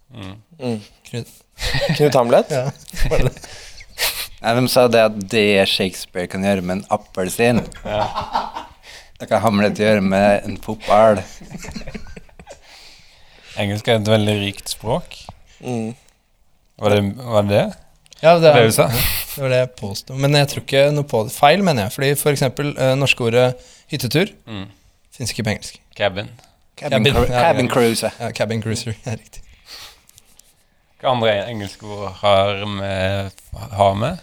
Knut- 1.07 1.41
Knut 1.95 2.17
Hamlet? 2.19 2.51
Ja, 4.45 4.51
de 4.59 4.67
sa 4.69 4.83
det 4.91 4.99
at 5.01 5.15
det 5.31 5.45
Shakespeare 5.71 6.27
kan 6.29 6.43
gjøre 6.45 6.61
med 6.61 6.75
en 6.75 6.83
appelsin, 6.93 7.63
det 9.17 9.25
kan 9.31 9.41
Hamlet 9.41 9.79
gjøre 9.81 10.03
med 10.05 10.43
en 10.45 10.57
fotball. 10.61 11.17
Engelsk 13.57 13.87
er 13.89 14.01
et 14.01 14.09
veldig 14.11 14.35
rikt 14.43 14.69
språk. 14.73 15.15
Mm. 15.63 15.93
Var 16.83 16.93
det 16.93 17.01
var 17.23 17.47
det? 17.49 17.63
Ja, 18.23 18.33
det, 18.39 18.41
Det 18.41 18.79
er, 18.79 18.89
det 19.35 19.41
var 19.43 19.49
det 19.51 19.57
jeg 19.59 19.69
påsto. 19.79 20.15
Men 20.15 20.33
jeg 20.37 20.47
tror 20.47 20.61
ikke 20.63 20.83
noe 20.95 21.03
på 21.03 21.23
det. 21.27 21.33
Feil, 21.35 21.63
mener 21.63 21.83
jeg. 21.87 21.91
Fordi 21.97 22.11
for 22.15 22.31
eksempel 22.31 22.71
eh, 22.77 22.93
norske 22.95 23.23
ordet 23.27 23.55
hyttetur 23.91 24.31
Mm. 24.47 24.67
fins 25.15 25.31
ikke 25.33 25.43
på 25.43 25.49
engelsk. 25.55 25.81
Cabin. 25.97 26.29
Cabin, 26.77 26.91
Cabin, 27.05 27.13
cru- 27.15 27.29
ja, 27.31 27.41
cabin 27.41 27.69
cruiser. 27.71 28.11
Ja, 28.19 28.31
cabin 28.31 28.61
cruiser 28.63 28.95
er 29.05 29.17
riktig. 29.19 29.41
Hva 31.01 31.11
andre 31.11 31.35
engelske 31.51 31.85
ord 31.85 32.11
har 32.21 32.63
med, 32.65 33.31
har 33.75 33.93
med 33.99 34.17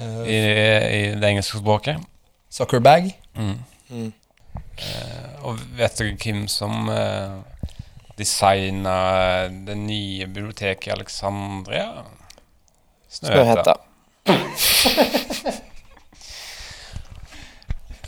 uh, 0.00 0.22
i, 0.26 0.38
i 0.38 1.02
det 1.20 1.28
engelske 1.28 1.58
språket? 1.60 2.00
soccer 2.52 2.80
bag. 2.84 3.10
Mm. 3.36 3.58
Mm. 3.90 4.12
Uh, 4.54 5.44
og 5.48 5.60
vet 5.78 5.98
dere 5.98 6.16
hvem 6.20 6.46
som 6.48 6.88
uh, 6.88 7.42
designa 8.18 9.48
det 9.66 9.76
nye 9.78 10.26
biblioteket 10.26 10.86
i 10.90 10.94
Alexandria? 10.96 11.86
Snøhetta. 13.12 13.76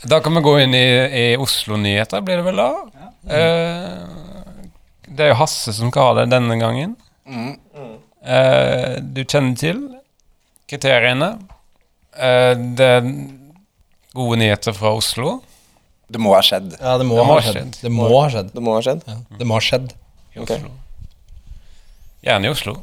Da 0.05 0.19
kan 0.21 0.35
vi 0.37 0.41
gå 0.45 0.51
inn 0.61 0.73
i, 0.77 0.85
i 1.17 1.37
Oslo-nyheter, 1.41 2.21
blir 2.21 2.37
det 2.37 2.43
vel 2.45 2.59
da? 2.61 2.67
Eh, 3.25 4.03
det 5.07 5.25
er 5.25 5.31
jo 5.31 5.37
Hasse 5.39 5.73
som 5.73 5.89
skal 5.89 6.11
ha 6.11 6.13
det 6.19 6.27
denne 6.35 6.57
gangen. 6.61 6.91
Mm. 7.25 7.55
Eh, 8.21 8.91
du 9.01 9.23
kjenner 9.25 9.57
til 9.57 9.81
kriteriene. 10.69 11.31
Eh, 12.13 12.53
det 12.77 12.91
er 12.99 13.09
gode 14.15 14.37
nyheter 14.43 14.77
fra 14.77 14.93
Oslo. 14.93 15.39
Det 16.05 16.21
må 16.21 16.35
ha 16.37 16.41
skjedd. 16.45 16.75
Ja, 16.77 16.99
det 17.01 17.09
må, 17.09 17.17
Det 17.17 17.25
må 17.25 17.31
ha 17.33 17.39
ha 17.39 17.45
skjedd. 17.47 17.57
skjedd. 17.57 17.81
Det 17.81 17.91
må 17.97 18.09
ha 18.13 18.25
skjedd. 18.29 18.53
Det 18.53 18.61
må 18.67 18.75
ha 18.77 18.81
skjedd. 18.85 19.05
Ja, 19.09 19.17
det 19.41 19.47
må 19.49 19.57
ha 19.57 19.63
skjedd. 19.71 19.93
I 20.35 20.43
Oslo. 20.43 20.59
Okay. 20.59 20.59
Gjerne 22.29 22.45
i 22.45 22.53
Oslo. 22.53 22.75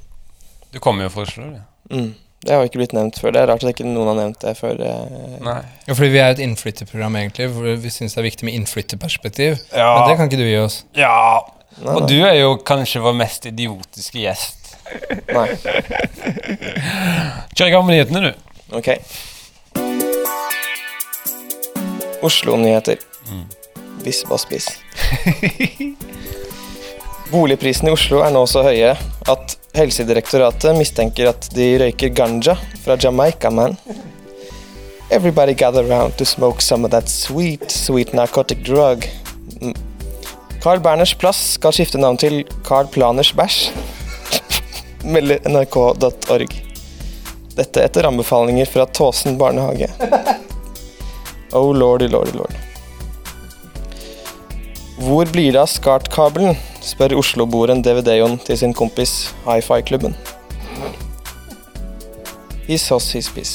Du 0.75 0.81
kommer 0.83 1.07
jo 1.07 1.13
fra 1.15 1.23
Oslo. 1.29 1.53
Du. 1.55 1.61
Mm. 1.91 2.15
Det 2.43 2.51
har 2.57 2.65
ikke 2.67 2.81
blitt 2.81 2.93
nevnt 2.97 3.19
før. 3.23 3.31
Det 3.35 3.41
er 3.43 3.47
rart 3.53 3.63
at 3.63 3.71
ikke 3.71 3.85
noen 3.87 4.09
har 4.11 4.17
nevnt 4.19 4.41
det 4.43 4.57
før. 4.59 4.81
eh, 4.83 5.39
Nei. 5.47 5.61
Ja, 5.87 5.95
fordi 5.95 6.09
vi 6.11 6.19
er 6.19 6.33
jo 6.33 6.37
et 6.39 6.41
innflytterprogram, 6.47 7.17
egentlig. 7.21 7.47
Hvor 7.55 7.77
vi 7.85 7.91
syns 7.95 8.15
det 8.17 8.23
er 8.23 8.27
viktig 8.27 8.45
med 8.49 8.55
innflytterperspektiv. 8.59 9.59
Ja. 9.71 9.93
Men 9.99 10.09
det 10.11 10.17
kan 10.19 10.27
ikke 10.31 10.41
du 10.43 10.49
gi 10.49 10.57
oss. 10.59 10.81
Ja. 10.99 11.41
Nei, 11.79 11.95
Og 11.95 12.01
nei. 12.03 12.09
du 12.11 12.19
er 12.27 12.35
jo 12.41 12.57
kanskje 12.69 13.01
vår 13.05 13.15
mest 13.17 13.47
idiotiske 13.47 14.19
gjest. 14.25 14.75
nei. 15.33 15.47
Kjør 17.55 17.67
i 17.69 17.71
gang 17.77 17.87
med 17.87 17.95
nyhetene, 17.95 18.21
du. 18.27 18.33
Ok. 18.77 18.89
Oslo-nyheter. 22.23 22.99
Biss, 24.05 24.25
bass, 24.29 24.45
biss. 24.51 24.69
Boligprisene 27.33 27.89
i 27.89 27.95
Oslo 27.95 28.19
er 28.21 28.33
nå 28.35 28.43
så 28.51 28.61
høye 28.67 28.91
at 29.33 29.55
Helsedirektoratet 29.73 30.77
mistenker 30.77 31.31
at 31.31 31.47
de 31.57 31.69
røyker 31.81 32.11
ganja 32.13 32.59
fra 32.83 32.99
Jamaica, 33.01 33.49
man. 33.49 33.77
Everybody 35.11 35.55
gather 35.57 35.87
around 35.89 36.19
to 36.19 36.27
smoke 36.29 36.61
some 36.61 36.85
of 36.85 36.91
that 36.91 37.09
sweet, 37.09 37.71
sweet 37.71 38.13
narcotic 38.13 38.65
drug. 38.65 39.07
Mm. 39.63 39.73
Carl 40.61 40.81
Berners 40.85 41.15
plass 41.15 41.55
skal 41.55 41.73
skifte 41.73 42.01
navn 42.01 42.21
til 42.21 42.43
Carl 42.69 42.91
Planers 42.93 43.33
bæsj. 43.33 43.71
Melder 45.15 45.41
nrk.org. 45.49 46.59
Dette 47.57 47.87
etter 47.87 48.09
anbefalinger 48.09 48.69
fra 48.69 48.87
Tåsen 48.87 49.41
barnehage. 49.41 49.89
Oh 51.53 51.69
lordy, 51.77 52.07
lordy, 52.09 52.33
lord. 52.33 52.72
Hvor 55.03 55.27
blir 55.27 55.53
det 55.53 55.59
av 55.59 55.67
SCART-kabelen? 55.67 56.55
spør 56.79 57.17
Oslo-boeren 57.19 57.81
DVD-en 57.83 58.37
til 58.47 58.59
sin 58.61 58.75
kompis 58.77 59.33
Hi-Fi-klubben. 59.43 60.15
His 62.69 62.85
hoss, 62.93 63.09
his 63.17 63.31
piss. 63.35 63.55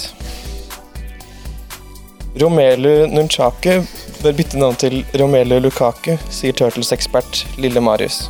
Romelu 2.36 3.08
Nunchaku 3.14 3.78
bør 4.26 4.36
bytte 4.42 4.60
navn 4.60 4.76
til 4.82 5.00
Romelu 5.22 5.62
Lukaku, 5.64 6.18
sier 6.28 6.52
Turtles-ekspert 6.52 7.46
Lille 7.56 7.80
Marius. 7.80 8.26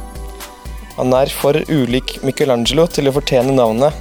Han 0.99 1.17
er 1.17 1.33
for 1.33 1.57
ulik 1.73 2.19
Michelangelo 2.21 2.85
til 2.85 3.09
å 3.09 3.17
fortjene 3.17 3.57
navnet 3.57 3.97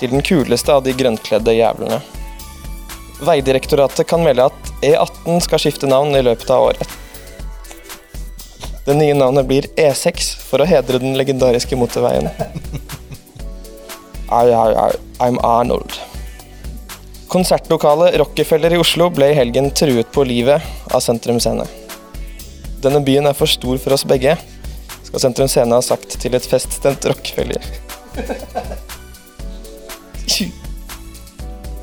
til 0.00 0.10
den 0.10 0.26
kuleste 0.26 0.74
av 0.74 0.82
de 0.82 0.96
grønnkledde 0.96 1.54
jævlene. 1.60 2.02
Veidirektoratet 3.22 4.10
kan 4.10 4.26
melde 4.26 4.50
at 4.50 4.78
E18 4.82 5.44
skal 5.46 5.68
skifte 5.68 5.86
navn 5.86 6.18
i 6.18 6.26
løpet 6.26 6.50
av 6.50 6.72
året. 6.72 7.02
Det 8.86 8.94
nye 8.94 9.14
navnet 9.18 9.46
blir 9.48 9.64
E6 9.74 10.28
for 10.46 10.62
å 10.62 10.66
hedre 10.70 11.00
den 11.02 11.16
legendariske 11.18 11.74
motorveien. 11.78 12.28
Au, 14.26 14.46
au, 14.46 14.72
au. 14.78 14.92
I'm 15.22 15.40
Arnold. 15.42 15.92
Konsertlokalet 17.30 18.14
Rockefeller 18.18 18.74
i 18.74 18.78
Oslo 18.78 19.08
ble 19.10 19.32
i 19.32 19.36
helgen 19.38 19.72
truet 19.74 20.10
på 20.14 20.22
livet 20.26 20.62
av 20.94 21.02
Sentrum 21.02 21.38
Scene. 21.42 21.66
Denne 22.82 23.02
byen 23.02 23.26
er 23.26 23.34
for 23.34 23.50
stor 23.50 23.78
for 23.82 23.94
oss 23.98 24.06
begge, 24.06 24.36
skal 25.08 25.22
Sentrum 25.24 25.50
Scene 25.50 25.74
ha 25.74 25.82
sagt 25.82 26.18
til 26.22 26.38
et 26.38 26.46
feststemt 26.46 27.10
Rockefeller. 27.10 27.66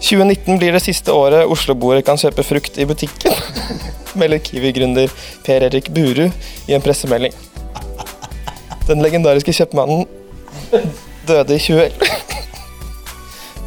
2019 0.04 0.58
blir 0.60 0.76
det 0.76 0.82
siste 0.84 1.14
året 1.16 1.48
Oslo-boere 1.48 2.04
kan 2.04 2.20
kjøpe 2.20 2.44
frukt 2.44 2.76
i 2.76 2.86
butikken, 2.88 3.32
melder 4.20 4.42
Kiwi-gründer 4.44 5.12
Per 5.46 5.64
Erik 5.70 5.88
Buru 5.96 6.26
i 6.68 6.76
en 6.76 6.84
pressemelding. 6.84 7.32
Den 8.90 9.00
legendariske 9.00 9.56
kjøpmannen 9.56 10.04
døde 11.28 11.56
i 11.56 11.62
2011. 11.64 12.12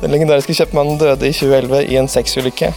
Den 0.02 0.12
legendariske 0.12 0.58
kjøpmannen 0.58 1.00
døde 1.00 1.24
i 1.24 1.32
2011 1.32 1.88
i 1.88 1.96
en 2.02 2.12
sexulykke, 2.12 2.68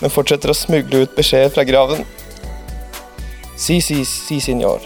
men 0.00 0.10
fortsetter 0.10 0.50
å 0.50 0.58
smugle 0.58 1.04
ut 1.04 1.14
beskjeder 1.14 1.54
fra 1.54 1.62
graven. 1.68 2.02
Si, 3.54 3.78
si, 3.84 4.02
si, 4.02 4.40
signor. 4.42 4.82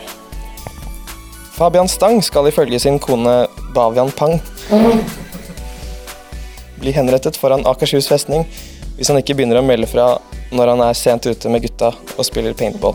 Fabian 1.57 1.89
Stang 1.89 2.21
skal 2.27 2.51
ifølge 2.51 2.83
sin 2.83 3.01
kone 3.01 3.47
Bavian 3.73 4.13
Pang 4.13 4.43
bli 6.85 6.93
henrettet 6.93 7.39
foran 7.41 7.65
Akershus 7.67 8.09
festning 8.11 8.45
hvis 8.99 9.11
han 9.11 9.19
ikke 9.19 9.35
begynner 9.39 9.59
å 9.59 9.67
melde 9.67 9.89
fra 9.91 10.19
når 10.55 10.75
han 10.75 10.83
er 10.85 10.99
sent 10.99 11.27
ute 11.27 11.51
med 11.51 11.65
gutta 11.65 11.91
og 12.15 12.27
spiller 12.27 12.55
paintball. 12.55 12.95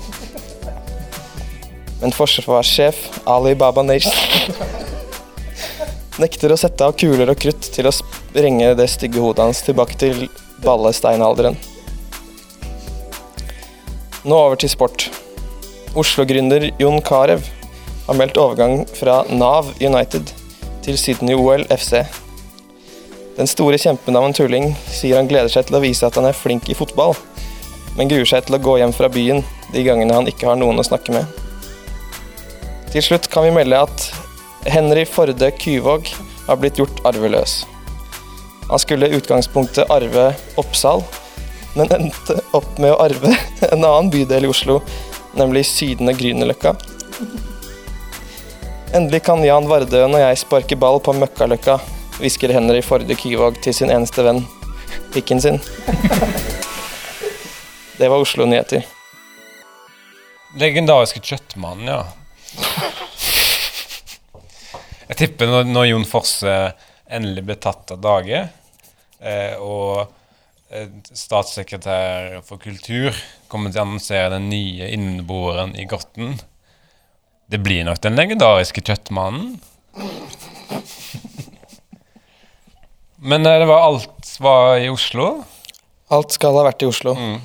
Men 1.99 2.13
forsvarssjef 2.15 3.01
Ali 3.27 3.55
Baba 3.59 3.83
Nation 3.83 4.13
nekter 6.23 6.53
å 6.53 6.59
sette 6.59 6.85
av 6.85 6.95
kuler 6.99 7.33
og 7.33 7.41
krutt 7.41 7.71
til 7.73 7.89
å 7.89 7.95
sprenge 7.95 8.71
det 8.77 8.87
stygge 8.93 9.23
hodet 9.23 9.49
hans 9.49 9.63
tilbake 9.65 9.97
til 9.99 10.27
ballesteinalderen. 10.63 11.57
Nå 14.27 14.35
over 14.35 14.59
til 14.59 14.71
sport. 14.71 15.07
Oslo-gründer 15.97 16.69
Jon 16.79 16.99
Carew 17.01 17.43
har 18.07 18.17
meldt 18.19 18.39
overgang 18.39 18.83
fra 18.99 19.21
Nav 19.31 19.71
United 19.79 20.31
til 20.85 20.99
Sydney 20.99 21.39
OL 21.39 21.65
FC. 21.71 22.03
Den 23.39 23.47
store 23.47 23.77
kjempen 23.79 24.17
av 24.19 24.25
en 24.27 24.33
tulling 24.35 24.73
sier 24.91 25.15
han 25.15 25.27
gleder 25.29 25.47
seg 25.47 25.69
til 25.69 25.77
å 25.77 25.79
vise 25.79 26.03
at 26.03 26.17
han 26.19 26.25
er 26.27 26.35
flink 26.35 26.65
i 26.67 26.75
fotball, 26.75 27.13
men 27.95 28.09
gruer 28.11 28.27
seg 28.27 28.43
til 28.43 28.57
å 28.57 28.59
gå 28.59 28.73
hjem 28.81 28.91
fra 28.91 29.07
byen 29.07 29.45
de 29.71 29.83
gangene 29.85 30.17
han 30.17 30.25
ikke 30.27 30.49
har 30.49 30.57
noen 30.59 30.81
å 30.81 30.83
snakke 30.83 31.13
med. 31.15 31.37
Til 32.91 33.05
slutt 33.05 33.29
kan 33.31 33.45
vi 33.45 33.53
melde 33.55 33.79
at 33.79 34.09
Henry 34.67 35.05
Forde 35.07 35.53
Kyvåg 35.55 36.09
har 36.49 36.59
blitt 36.59 36.81
gjort 36.81 36.99
arveløs. 37.07 37.61
Han 38.67 38.81
skulle 38.83 39.07
i 39.07 39.15
utgangspunktet 39.15 39.87
arve 39.93 40.33
Oppsal, 40.59 41.05
men 41.79 41.93
endte 41.95 42.41
opp 42.57 42.75
med 42.75 42.91
å 42.91 42.97
arve 43.05 43.31
en 43.71 43.85
annen 43.85 44.09
bydel 44.11 44.49
i 44.49 44.51
Oslo, 44.51 44.81
nemlig 45.39 45.63
Sydende 45.69 46.11
Grünerløkka. 46.17 46.75
Endelig 48.99 49.23
kan 49.29 49.47
Jan 49.47 49.71
Vardøen 49.71 50.17
og 50.17 50.25
jeg 50.25 50.41
sparke 50.43 50.75
ball 50.81 50.99
på 51.05 51.15
Møkkaløkka, 51.15 51.77
hvisker 52.19 52.51
Henry 52.51 52.81
Forde 52.83 53.15
Kyvåg 53.15 53.61
til 53.63 53.75
sin 53.75 53.91
eneste 53.93 54.23
venn, 54.25 54.43
pikken 55.13 55.39
sin. 55.41 55.59
Det 57.99 58.07
var 58.07 58.19
Oslo-nyheter. 58.19 58.85
Legendariske 60.59 61.21
kjøttmannen, 61.23 61.91
ja. 61.91 62.03
Jeg 65.09 65.17
tipper 65.23 65.49
når, 65.49 65.67
når 65.67 65.89
Jon 65.89 66.07
Fosse 66.07 66.53
endelig 67.09 67.43
ble 67.47 67.57
tatt 67.59 67.91
av 67.95 68.01
dage, 68.03 68.43
eh, 69.19 69.55
og 69.59 70.05
eh, 70.71 70.87
statssekretær 71.11 72.39
for 72.47 72.61
kultur 72.61 73.15
kommer 73.51 73.73
til 73.73 73.81
å 73.81 73.87
annonsere 73.87 74.35
den 74.35 74.49
nye 74.51 74.91
innboeren 74.93 75.75
i 75.75 75.87
Grotten 75.89 76.37
Det 77.49 77.59
blir 77.65 77.83
nok 77.87 78.03
den 78.05 78.19
legendariske 78.19 78.83
kjøttmannen. 78.85 79.57
Men 83.21 83.45
eh, 83.45 83.59
det 83.59 83.65
var 83.65 83.81
alt 83.81 84.37
var 84.39 84.77
i 84.77 84.89
Oslo. 84.89 85.43
Alt 86.09 86.31
skal 86.31 86.55
ha 86.57 86.63
vært 86.69 86.83
i 86.83 86.89
Oslo. 86.89 87.13
Mm. 87.15 87.39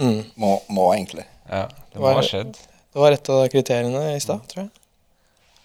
Mm. 0.00 0.22
Må, 0.40 0.54
må 0.74 0.88
egentlig. 0.94 1.26
Ja, 1.48 1.66
det 1.92 2.00
må 2.00 2.08
Var- 2.08 2.18
ha 2.20 2.24
skjedd. 2.26 2.56
Det 2.94 3.02
var 3.02 3.12
et 3.12 3.28
av 3.30 3.44
kriteriene 3.50 4.02
i 4.14 4.20
stad, 4.22 4.42
tror 4.48 4.64
jeg. 4.64 4.70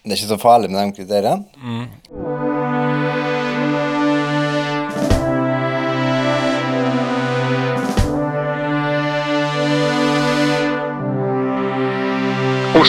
Det 0.02 0.12
er 0.12 0.16
ikke 0.18 0.32
så 0.32 0.40
farlig 0.40 0.70
med 0.72 0.80
de 0.80 1.02
kriteriene. 1.02 1.44
Mm. 1.56 2.90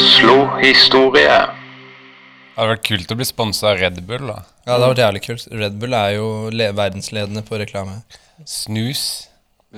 Oslo-historie. 0.02 1.61
Det 2.52 2.60
hadde 2.60 2.74
vært 2.74 2.88
kult 2.88 3.14
å 3.14 3.16
bli 3.16 3.26
sponsa 3.28 3.72
av 3.72 3.80
Red 3.80 4.02
Bull. 4.08 4.28
da 4.28 4.42
Ja, 4.42 4.76
det 4.76 4.76
hadde 4.76 4.90
vært 4.92 5.04
jævlig 5.06 5.22
kult. 5.24 5.48
Red 5.64 5.78
Bull 5.80 5.96
er 5.96 6.16
jo 6.18 6.28
le 6.52 6.68
verdensledende 6.76 7.44
på 7.48 7.60
reklame. 7.62 8.02
Snus. 8.46 9.06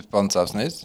Sponsa 0.07 0.41
av 0.41 0.49
snus. 0.49 0.83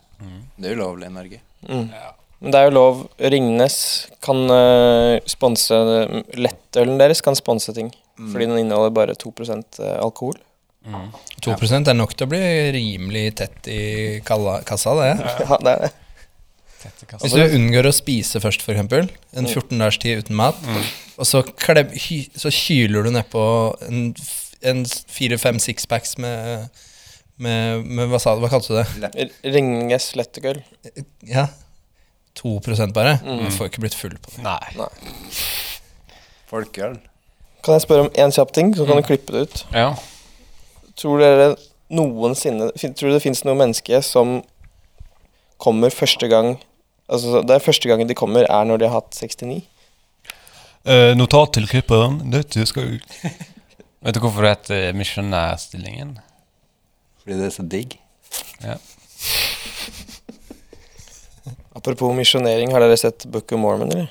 Det 0.58 0.68
er 0.68 0.76
ulovlig 0.76 1.08
i 1.08 1.14
Norge. 1.14 1.40
Men 1.68 2.52
det 2.52 2.58
er 2.60 2.68
jo 2.68 2.74
lov 2.76 3.00
Ringnes 3.32 3.78
kan 4.22 4.44
uh, 4.52 5.16
sponse 5.26 5.74
Lettølen 6.38 7.00
deres 7.00 7.24
kan 7.24 7.38
sponse 7.38 7.72
ting. 7.74 7.88
Fordi 8.18 8.50
den 8.50 8.60
inneholder 8.60 8.94
bare 8.94 9.16
2% 9.18 9.80
alkohol. 10.02 10.36
2 11.44 11.54
er 11.78 11.96
nok 11.96 12.14
til 12.16 12.26
å 12.26 12.30
bli 12.30 12.42
rimelig 12.74 13.24
tett 13.40 13.68
i 13.70 13.80
kalla, 14.26 14.60
kassa, 14.66 14.94
det. 14.98 15.10
Ja, 15.48 15.58
det 15.62 15.74
er 15.74 15.84
det. 15.86 15.92
Hvis 17.18 17.34
du 17.34 17.56
unngår 17.58 17.88
å 17.90 17.94
spise 17.94 18.40
først, 18.40 18.62
f.eks., 18.62 19.10
en 19.34 19.48
14 19.50 19.74
dagers 19.74 19.98
tid 19.98 20.22
uten 20.22 20.38
mat, 20.38 20.58
og 21.18 21.26
så, 21.26 21.42
klem, 21.58 21.90
hy, 21.94 22.20
så 22.38 22.52
kyler 22.54 23.06
du 23.06 23.12
nedpå 23.14 23.42
en, 23.88 24.12
en 24.62 24.84
fire-fem 24.86 25.58
sixpacks 25.62 26.16
med, 26.22 26.68
med, 27.42 27.82
med 27.84 28.10
hva, 28.12 28.20
sa, 28.22 28.36
hva 28.38 28.50
kalte 28.52 28.70
du 28.70 28.78
det? 28.78 29.08
Ringes 29.18 29.56
Ringnes 29.56 30.10
lettøl. 30.18 30.62
Ja, 31.26 31.48
2% 32.38 32.94
bare? 32.94 33.18
Du 33.24 33.48
får 33.54 33.72
ikke 33.72 33.82
blitt 33.82 33.98
full 33.98 34.14
på 34.22 34.36
det. 34.36 34.44
Nei. 34.46 34.90
Folkeøl. 36.48 37.00
Kan 37.66 37.74
jeg 37.76 37.84
spørre 37.84 38.06
om 38.06 38.12
én 38.14 38.32
kjapp 38.32 38.54
ting, 38.54 38.70
så 38.76 38.86
kan 38.86 39.00
du 39.00 39.06
klippe 39.06 39.34
det 39.34 39.48
ut? 39.48 39.64
Ja. 39.74 39.90
Tror 40.98 41.20
dere 41.22 41.48
noensinne 41.94 42.70
Tror 42.76 43.10
du 43.10 43.16
det 43.16 43.24
fins 43.24 43.44
noe 43.46 43.56
menneske 43.58 44.00
som 44.04 44.40
kommer 45.62 45.94
første 45.94 46.28
gang 46.30 46.56
Altså 47.08 47.40
Det 47.46 47.54
er 47.54 47.64
første 47.64 47.88
gangen 47.88 48.08
de 48.08 48.16
kommer, 48.18 48.44
er 48.44 48.64
når 48.68 48.82
de 48.82 48.88
har 48.88 49.00
hatt 49.00 49.16
69? 49.16 49.62
Uh, 50.88 51.12
notat 51.18 51.52
til 51.58 51.66
klipperen. 51.68 52.20
Dette 52.32 52.64
skal 52.68 52.88
ut. 52.96 53.16
Vet 54.04 54.14
du 54.16 54.20
hvorfor 54.22 54.46
det 54.46 54.52
heter 54.54 54.94
misjonærstillingen? 54.96 56.14
Fordi 57.20 57.36
det 57.36 57.46
er 57.50 57.54
så 57.56 57.64
digg. 57.68 57.98
Ja. 58.64 58.76
Apropos 61.78 62.14
misjonering, 62.16 62.72
har 62.72 62.80
dere 62.82 62.96
sett 62.98 63.26
Book 63.30 63.52
of 63.52 63.60
Mormon, 63.60 63.92
eller? 63.92 64.08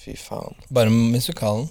Fy 0.00 0.12
faen. 0.18 0.54
Bare 0.72 0.92
musikalen. 0.92 1.68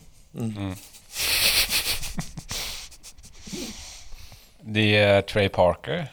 De 4.69 4.85
uh, 4.99 5.21
Trey 5.29 5.49
Parker. 5.49 6.07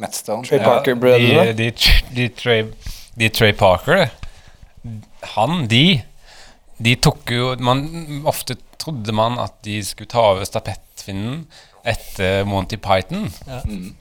Matt 0.00 0.14
Stone. 0.16 0.44
Trey 0.46 0.58
Ja. 0.58 0.64
Parker-brødrene. 0.64 1.52
De, 1.52 1.70
de, 1.70 1.98
de, 2.16 2.28
Trey, 2.28 2.64
de 3.18 3.28
Trey 3.28 3.52
Parker 3.52 4.06
Han, 5.34 5.66
de 5.68 6.00
De 6.80 6.94
tok 6.96 7.32
jo 7.34 7.50
man, 7.60 7.84
Ofte 8.28 8.56
trodde 8.80 9.12
man 9.12 9.38
at 9.42 9.58
de 9.66 9.80
skulle 9.84 10.10
ta 10.10 10.22
over 10.32 10.48
stafettfinnen 10.48 11.44
etter 11.84 12.46
Monty 12.48 12.78
Python. 12.80 13.28
Mm. 13.68 13.92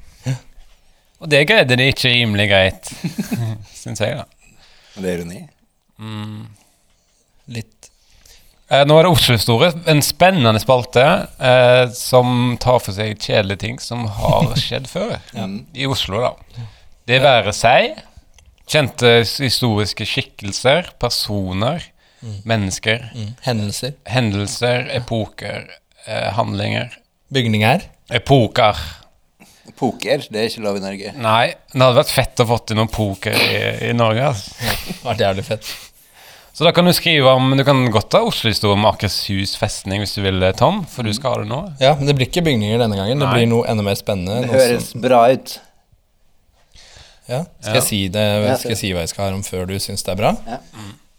Og 1.20 1.28
det 1.32 1.44
greide 1.50 1.76
de 1.76 1.90
ikke 1.92 2.14
rimelig 2.14 2.48
greit, 2.52 2.92
syns 3.82 4.00
jeg. 4.00 4.16
da 4.22 4.26
Og 4.96 5.04
det 5.04 5.12
er 5.12 5.20
ironi. 5.20 5.42
Litt 7.52 7.90
Eh, 8.70 8.84
nå 8.86 9.00
er 9.00 9.08
det 9.08 9.14
Oslo-historie. 9.16 9.72
En 9.90 10.02
spennende 10.06 10.62
spalte 10.62 11.04
eh, 11.42 11.86
som 11.98 12.54
tar 12.62 12.78
for 12.84 12.94
seg 12.94 13.18
kjedelige 13.18 13.64
ting 13.66 13.80
som 13.82 14.06
har 14.20 14.52
skjedd 14.62 14.86
før. 14.92 15.16
I 15.74 15.90
Oslo, 15.90 16.22
da. 16.22 16.68
Det 17.10 17.18
være 17.24 17.54
seg 17.58 17.98
kjente 18.70 19.24
historiske 19.26 20.06
skikkelser, 20.06 20.92
personer, 21.02 21.88
mennesker, 22.46 23.10
mm, 23.16 23.30
hendelser. 23.46 23.94
hendelser, 24.06 24.90
epoker, 24.98 25.70
eh, 26.06 26.30
handlinger. 26.36 26.92
Bygninger. 27.32 27.82
Epoker. 28.12 28.76
Poker, 29.80 30.24
det 30.32 30.40
er 30.42 30.50
ikke 30.50 30.64
lov 30.66 30.78
i 30.80 30.82
Norge. 30.84 31.12
Nei, 31.16 31.54
det 31.72 31.80
hadde 31.82 32.00
vært 32.02 32.12
fett 32.12 32.42
å 32.44 32.48
få 32.50 32.58
til 32.68 32.76
noe 32.80 32.90
poker 32.92 33.38
i, 33.38 33.60
i 33.90 33.94
Norge. 33.96 34.32
Altså. 34.34 34.74
Vært 35.06 35.22
jævlig 35.24 35.46
fett. 35.48 35.70
Så 36.52 36.66
da 36.66 36.74
kan 36.76 36.84
du 36.84 36.92
skrive 36.92 37.32
om 37.38 37.54
Du 37.56 37.64
kan 37.64 37.78
godt 37.94 38.10
ta 38.12 38.20
Oslo-historie 38.26 38.74
om 38.76 38.84
Akershus 38.90 39.54
festning 39.56 40.02
hvis 40.04 40.18
du 40.18 40.24
vil, 40.26 40.42
eh, 40.44 40.52
Tom, 40.58 40.82
for 40.90 41.08
du 41.08 41.14
skal 41.16 41.32
ha 41.32 41.44
det 41.46 41.48
nå. 41.54 41.60
Ja, 41.80 41.94
men 41.96 42.10
det 42.10 42.18
blir 42.18 42.28
ikke 42.28 42.44
bygninger 42.44 42.82
denne 42.82 42.98
gangen. 43.00 43.22
Det 43.22 43.30
Nei. 43.30 43.36
blir 43.38 43.48
noe 43.54 43.70
enda 43.72 43.86
mer 43.86 43.96
spennende. 43.96 44.42
Det 44.42 44.50
noe 44.50 44.58
høres 44.60 44.90
som- 44.92 45.02
bra 45.06 45.22
ut. 45.32 45.60
Ja. 47.30 47.44
Skal, 47.62 47.70
Ja. 47.70 47.74
Jeg 47.80 47.84
si 47.84 48.02
det, 48.10 48.26
skal 48.60 48.72
jeg 48.74 48.78
si 48.82 48.92
hva 48.92 49.06
jeg 49.06 49.10
skal 49.14 49.30
ha 49.30 49.36
om 49.38 49.44
før 49.46 49.68
du 49.70 49.76
syns 49.80 50.04
det 50.04 50.12
er 50.18 50.20
bra? 50.20 50.34
Ja. 50.50 50.58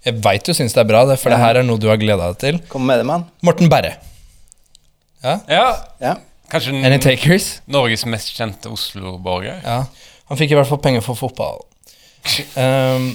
Jeg 0.07 0.17
veit 0.25 0.47
du 0.49 0.55
syns 0.57 0.73
det 0.73 0.81
er 0.81 0.89
bra, 0.89 1.03
det, 1.09 1.19
for 1.21 1.33
det 1.33 1.39
her 1.43 1.59
er 1.61 1.67
noe 1.67 1.81
du 1.81 1.89
har 1.91 1.99
gleda 2.01 2.31
deg 2.31 2.39
til. 2.41 2.61
Kom 2.73 2.87
med 2.89 3.03
det, 3.03 3.07
mann. 3.09 3.27
Morten 3.45 3.69
Berre. 3.73 3.97
Ja, 5.23 5.39
Ja, 5.49 5.65
Ja. 6.01 6.15
kanskje 6.51 6.73
Any 6.85 6.99
takers? 6.99 7.61
Norges 7.69 8.07
mest 8.09 8.33
kjente 8.37 8.71
Oslo-borger. 8.73 9.61
Ja. 9.65 9.83
Han 10.31 10.39
fikk 10.41 10.53
i 10.53 10.57
hvert 10.57 10.67
fall 10.71 10.79
penger 10.81 11.03
for 11.05 11.15
fotball. 11.19 11.61
Um, 12.57 13.11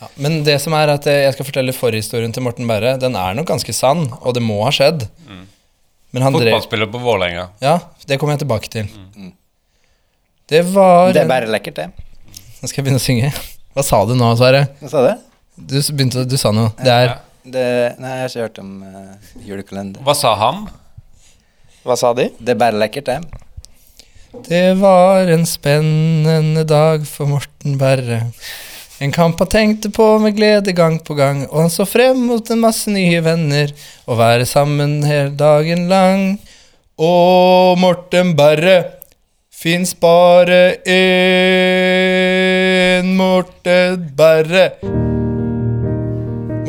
ja. 0.00 0.08
Men 0.16 0.42
det 0.44 0.58
som 0.60 0.72
er 0.76 0.92
at 0.92 1.04
jeg 1.08 1.32
skal 1.36 1.48
fortelle 1.48 1.72
forhistorien 1.76 2.32
til 2.32 2.42
Morten 2.44 2.68
Berre. 2.68 2.98
Den 3.00 3.16
er 3.16 3.34
nok 3.38 3.48
ganske 3.48 3.72
sann, 3.76 4.04
og 4.20 4.34
det 4.36 4.42
må 4.44 4.60
ha 4.64 4.70
skjedd. 4.74 5.06
Men 6.12 6.22
han 6.26 6.34
drev 6.34 6.50
Fotballspiller 6.56 6.88
på 6.90 6.98
Vålerenga. 7.00 7.48
Ja, 7.62 7.78
det 8.08 8.18
kommer 8.18 8.34
jeg 8.34 8.42
tilbake 8.44 8.68
til. 8.68 8.88
Det 10.50 10.64
var 10.74 11.12
Det 11.14 11.22
er 11.22 11.28
bare 11.30 11.46
lekkert, 11.46 11.74
det. 11.76 11.88
Nå 12.60 12.68
skal 12.68 12.82
jeg 12.82 12.88
begynne 12.88 13.00
å 13.00 13.04
synge. 13.04 13.32
Hva 13.76 13.84
sa 13.86 14.00
du 14.04 14.16
nå, 14.18 14.28
Sverre? 14.36 14.64
Hva 14.82 14.90
sa 14.90 15.04
du? 15.06 15.29
Du, 15.68 15.76
begynte, 15.92 16.24
du 16.24 16.36
sa 16.40 16.52
noe. 16.54 16.70
Det 16.80 16.92
er 16.92 17.18
Det, 17.40 17.96
nei, 18.00 18.10
jeg 18.14 18.20
har 18.20 18.28
ikke 18.28 18.46
hørt 18.46 18.58
om 18.60 18.82
uh, 18.84 18.88
julekalender. 19.46 20.02
Hva 20.04 20.14
sa 20.16 20.34
han? 20.38 20.56
Hva 21.86 21.96
sa 21.96 22.12
de? 22.16 22.28
Det 22.38 22.50
er 22.52 22.58
bare 22.60 22.78
lekkert, 22.80 23.06
det. 23.08 23.20
Det 24.46 24.74
var 24.78 25.28
en 25.32 25.46
spennende 25.48 26.64
dag 26.68 27.06
for 27.08 27.26
Morten 27.26 27.78
Berre. 27.80 28.30
En 29.00 29.12
kamp 29.12 29.38
han 29.40 29.48
tenkte 29.48 29.90
på 29.90 30.18
med 30.20 30.36
glede 30.36 30.72
gang 30.76 30.98
på 31.00 31.14
gang, 31.16 31.46
og 31.48 31.60
han 31.64 31.70
så 31.72 31.84
frem 31.88 32.20
mot 32.28 32.50
en 32.52 32.60
masse 32.60 32.90
nye 32.92 33.22
venner, 33.24 33.72
og 34.04 34.18
være 34.20 34.44
sammen 34.46 35.00
hele 35.08 35.32
dagen 35.40 35.88
lang. 35.88 36.36
Å, 37.00 37.12
Morten 37.80 38.36
Berre 38.36 39.00
fins 39.48 39.96
bare 39.96 40.76
én 40.84 41.00
Morten 43.16 44.12
Berre. 44.16 44.76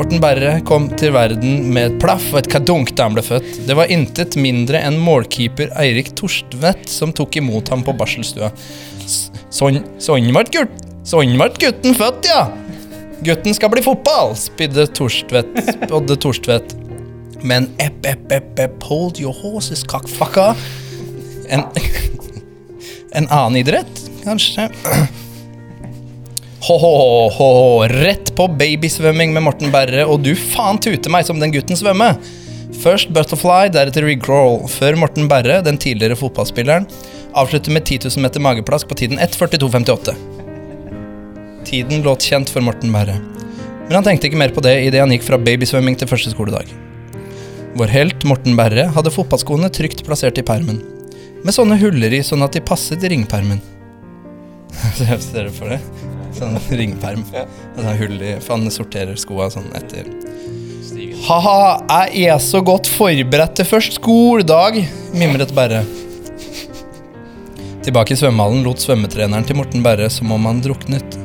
Morten 0.01 0.17
Berre 0.17 0.55
kom 0.65 0.87
til 0.97 1.11
verden 1.13 1.67
med 1.75 1.91
et 1.91 1.97
plaff 2.01 2.23
og 2.31 2.39
et 2.39 2.47
kadunk 2.49 2.89
da 2.97 3.05
han 3.05 3.13
ble 3.13 3.21
født. 3.21 3.59
Det 3.67 3.75
var 3.77 3.91
intet 3.93 4.33
mindre 4.33 4.79
enn 4.81 4.97
målkeeper 4.97 5.69
Eirik 5.77 6.09
Torstvedt 6.17 6.89
som 6.89 7.11
tok 7.13 7.37
imot 7.37 7.69
ham 7.69 7.83
på 7.85 7.93
barselstua. 7.99 8.49
Sånn, 9.53 9.77
sånn 10.01 10.31
ble 10.33 10.43
gutt, 10.55 10.81
sånn 11.05 11.37
gutten 11.37 11.93
født, 12.01 12.31
ja! 12.31 12.47
Gutten 13.21 13.53
skal 13.53 13.69
bli 13.75 13.85
fotball, 13.85 14.33
spydde 14.41 14.87
Torstvedt, 14.97 15.53
spådde 15.69 16.17
Torstvedt. 16.25 16.73
Men 17.45 17.69
epp, 17.77 18.01
epp, 18.01 18.25
epp, 18.33 18.57
epp, 18.57 18.81
hold 18.89 19.21
your 19.21 19.37
horses, 19.37 19.85
cockfucker. 19.85 20.57
En, 21.53 21.69
en 23.21 23.29
annen 23.29 23.61
idrett, 23.61 24.07
kanskje? 24.25 24.71
Ho-ho-ho, 26.61 27.87
rett 27.89 28.29
på 28.37 28.45
babysvømming 28.53 29.31
med 29.33 29.41
Morten 29.47 29.71
Berre, 29.73 30.03
og 30.05 30.21
du 30.21 30.35
faen 30.37 30.77
tute 30.77 31.09
meg 31.09 31.25
som 31.25 31.39
den 31.41 31.53
gutten 31.55 31.77
svømme. 31.79 32.11
Først 32.83 33.09
butterfly, 33.13 33.71
deretter 33.73 34.05
recrawl, 34.05 34.59
før 34.69 34.99
Morten 35.01 35.25
Berre, 35.31 35.63
den 35.65 35.79
tidligere 35.81 36.19
fotballspilleren, 36.19 36.85
avslutter 37.33 37.73
med 37.73 37.87
10 37.87 38.05
000 38.11 38.25
meter 38.27 38.45
mageplask 38.45 38.89
på 38.89 38.99
tiden 39.01 39.17
1.42,58. 39.17 40.13
Tiden 41.65 42.05
låt 42.05 42.29
kjent 42.29 42.53
for 42.53 42.61
Morten 42.61 42.93
Berre. 42.93 43.17
Men 43.87 43.97
han 43.97 44.05
tenkte 44.05 44.29
ikke 44.29 44.43
mer 44.43 44.53
på 44.53 44.61
det 44.61 44.77
idet 44.85 45.01
han 45.01 45.11
gikk 45.15 45.25
fra 45.25 45.41
babysvømming 45.41 45.97
til 45.97 46.13
første 46.13 46.35
skoledag. 46.35 46.69
Vår 47.73 47.89
helt 47.89 48.25
Morten 48.27 48.53
Berre 48.59 48.85
hadde 48.93 49.17
fotballskoene 49.17 49.73
trygt 49.73 50.05
plassert 50.05 50.37
i 50.37 50.45
permen. 50.45 50.77
Med 51.41 51.57
sånne 51.57 51.81
huller 51.81 52.13
i 52.13 52.21
sånn 52.25 52.45
at 52.45 52.53
de 52.53 52.61
passet 52.61 53.01
i 53.01 53.15
ringpermen. 53.15 53.63
Ser 55.01 55.17
dere 55.33 55.53
for 55.55 55.73
det. 55.73 55.81
Sånn 56.35 56.59
ringperm. 56.81 57.25
Sånn 57.31 57.97
hull 57.99 58.17
i, 58.19 58.35
for 58.39 58.57
han 58.57 58.71
sorterer 58.73 59.19
skoa 59.19 59.49
sånn 59.53 59.71
etter 59.77 60.09
Ha-ha, 61.21 62.07
jeg 62.09 62.31
er 62.33 62.39
så 62.41 62.63
godt 62.65 62.87
forberedt 62.89 63.53
til 63.59 63.67
først 63.69 63.99
skoledag, 63.99 64.79
mimret 65.13 65.53
Berre. 65.53 65.83
Tilbake 67.85 68.15
i 68.15 68.17
svømmehallen 68.17 68.65
lot 68.65 68.81
svømmetreneren 68.81 69.45
til 69.45 69.57
Morten 69.57 69.85
Berre 69.85 70.09
som 70.13 70.33
om 70.33 70.49
han 70.49 70.63
druknet. 70.65 71.17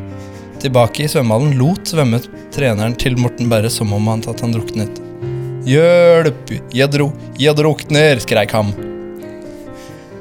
Tilbake 0.63 1.05
i 1.05 1.09
svømmehallen 1.13 1.57
lot 1.61 1.89
svømmetreneren 1.89 2.97
til 3.01 3.17
Morten 3.21 3.49
Berre 3.53 3.73
som 3.73 3.93
om 3.97 4.13
han 4.13 4.25
tatt 4.25 4.45
han 4.45 4.53
druknet. 4.57 5.01
Hjelp, 5.67 6.53
jeg, 6.77 6.91
dro, 6.93 7.11
jeg 7.41 7.57
drukner, 7.59 8.21
skreik 8.23 8.53
han. 8.57 8.73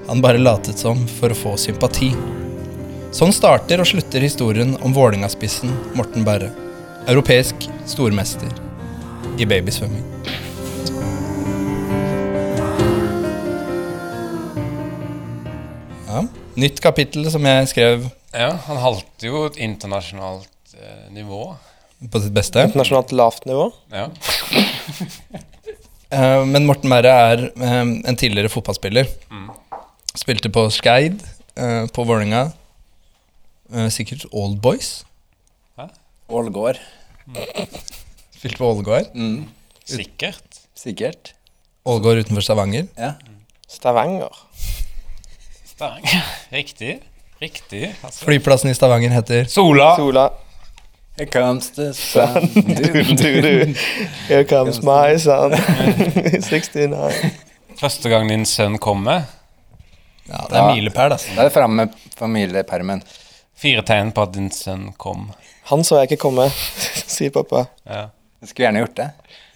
Han 0.08 0.24
bare 0.24 0.42
latet 0.42 0.80
som 0.82 1.04
for 1.20 1.32
å 1.32 1.38
få 1.38 1.56
sympati. 1.62 2.14
Sånn 3.16 3.32
starter 3.32 3.80
og 3.80 3.88
slutter 3.88 4.20
historien 4.20 4.74
om 4.84 4.92
Vålerenga-spissen 4.92 5.70
Morten 5.96 6.26
Berre. 6.28 6.50
Europeisk 7.08 7.64
stormester 7.88 8.50
i 9.40 9.46
babysvømming. 9.48 10.04
Ja, 16.10 16.26
nytt 16.60 16.82
kapittel 16.84 17.30
som 17.32 17.48
jeg 17.48 17.70
skrev 17.72 18.04
Ja, 18.36 18.50
han 18.66 18.82
halter 18.84 19.30
jo 19.30 19.46
et 19.48 19.62
internasjonalt 19.64 20.76
eh, 20.76 21.08
nivå. 21.16 21.56
på 22.12 22.20
sitt 22.20 22.36
beste. 22.36 22.68
Internasjonalt 22.68 23.16
lavt 23.16 23.48
nivå. 23.48 23.70
Ja. 23.96 24.10
Eh, 26.16 26.44
men 26.48 26.68
Morten 26.70 26.92
Berre 26.94 27.12
er 27.12 27.42
eh, 27.50 27.80
en 27.82 28.16
tidligere 28.16 28.48
fotballspiller. 28.54 29.08
Spilte 30.16 30.52
på 30.54 30.68
Skeid, 30.72 31.18
eh, 31.58 31.88
på 31.92 32.06
Vålerenga. 32.06 32.44
Eh, 33.74 33.90
sikkert 33.90 34.26
Old 34.32 34.62
Boys. 34.62 35.06
Ålgård. 36.28 36.78
Spilte 38.38 38.58
på 38.58 38.66
Ålgård. 38.66 39.06
Mm. 39.14 39.46
Sikkert. 39.86 40.62
Sikkert. 40.76 41.34
Ålgård 41.86 42.18
utenfor 42.18 42.42
Stavanger. 42.42 42.88
Ja. 42.98 43.14
Stavanger. 43.68 44.30
Stavanger. 45.66 46.26
Riktig. 46.50 47.00
Riktig. 47.40 47.96
Altså. 48.02 48.26
Flyplassen 48.26 48.70
i 48.70 48.76
Stavanger 48.76 49.10
heter 49.10 49.46
Sola. 49.46 49.96
Sola. 49.96 50.30
Here 51.18 51.30
comes 51.32 51.70
the 51.72 51.94
sun. 51.94 52.50
Du, 52.54 53.04
du, 53.04 53.42
du. 53.42 53.76
Here 54.28 54.44
comes 54.44 54.82
my 54.84 55.18
son. 55.20 55.54
69. 56.42 57.14
Første 57.82 58.10
gang 58.10 58.30
din 58.30 58.46
sønn 58.46 58.78
kommer. 58.78 59.28
Ja, 60.28 60.42
det 60.50 60.58
er 60.58 60.74
milepæl, 60.74 61.12
altså. 61.16 61.30
Da 61.36 61.44
er 61.44 61.50
det 61.50 61.54
framme 61.54 61.86
med 61.86 61.96
familiepermen. 62.18 63.04
Fire 63.56 63.84
tegn 63.88 64.12
på 64.16 64.26
at 64.26 64.34
din 64.36 64.50
sønn 64.52 64.90
kom. 65.00 65.30
Han 65.72 65.84
så 65.88 66.02
jeg 66.02 66.12
ikke 66.12 66.24
komme, 66.28 66.50
sier 67.16 67.32
pappa. 67.36 67.66
Ja. 67.88 68.10
Jeg 68.44 68.52
skulle 68.52 68.68
gjerne 68.68 68.82
gjort 68.84 68.98
det. 69.00 69.08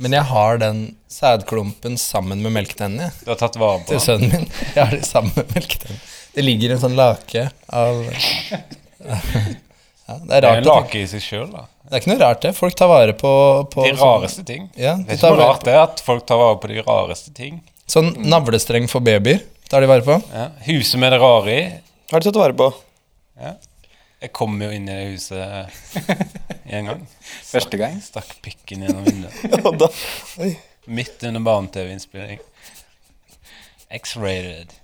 Men 0.02 0.16
jeg 0.16 0.26
har 0.32 0.58
den 0.62 0.78
sædklumpen 1.12 1.98
sammen 2.00 2.40
med 2.42 2.54
melketennene 2.56 3.10
Du 3.26 3.28
har 3.34 3.38
tatt 3.42 3.58
vare 3.60 3.82
på 3.84 3.92
til 3.92 4.00
sønnen 4.02 4.32
min. 4.32 4.48
Jeg 4.74 4.80
har 4.80 4.96
det 4.96 5.06
sammen 5.06 5.36
med 5.36 5.52
melketennene. 5.54 6.00
Det 6.34 6.46
ligger 6.46 6.74
en 6.74 6.82
sånn 6.82 6.96
lake 6.98 7.44
av 7.76 8.00
ja, 9.04 9.20
Det 10.08 10.40
er 10.40 10.42
Det 10.42 10.50
er 10.50 10.62
en 10.62 10.70
lake 10.70 11.02
i 11.04 11.06
seg 11.12 11.22
sjøl, 11.26 11.48
da. 11.52 11.66
Det 11.90 11.98
er 11.98 12.04
ikke 12.04 12.12
noe 12.14 12.22
rart, 12.22 12.42
det. 12.46 12.54
Folk 12.58 12.78
tar 12.80 12.90
vare 12.92 13.14
på, 13.18 13.32
på 13.74 13.86
De 13.86 13.94
rareste 13.98 14.46
ting. 14.48 14.70
Ja, 14.78 14.96
Det 14.98 15.16
er 15.16 15.20
ikke 15.20 15.34
noe 15.36 15.42
rart 15.52 15.66
det 15.68 15.78
at 15.84 16.04
folk 16.06 16.26
tar 16.30 16.40
vare 16.42 16.60
på 16.62 16.70
de 16.72 16.84
rareste 16.86 17.34
ting. 17.36 17.60
Sånn 17.90 18.14
navlestreng 18.30 18.86
for 18.90 19.04
babyer 19.06 19.42
tar 19.70 19.84
de 19.84 19.90
vare 19.90 20.06
på. 20.06 20.18
Ja. 20.34 20.50
Huset 20.70 21.02
med 21.02 21.14
det 21.14 21.22
rare 21.22 21.56
i. 21.56 21.64
Har 22.14 22.22
de 22.22 22.30
tatt 22.30 22.40
vare 22.42 22.58
på? 22.58 22.70
Jeg 24.20 24.34
kom 24.36 24.58
jo 24.62 24.68
inn 24.76 24.90
i 24.90 24.96
det 24.96 25.06
huset 25.14 25.78
en 26.68 26.90
gang. 26.92 27.06
Første 27.54 27.80
gang. 27.80 28.02
Stakk 28.04 28.34
pikken 28.44 28.84
gjennom 28.84 29.06
vinduet. 29.08 29.38
Og 29.68 29.78
da, 29.80 29.88
oi. 30.44 30.54
Midt 30.90 31.24
under 31.30 31.44
barne-TV-innspilling. 31.46 32.42
X-rated. 33.96 34.76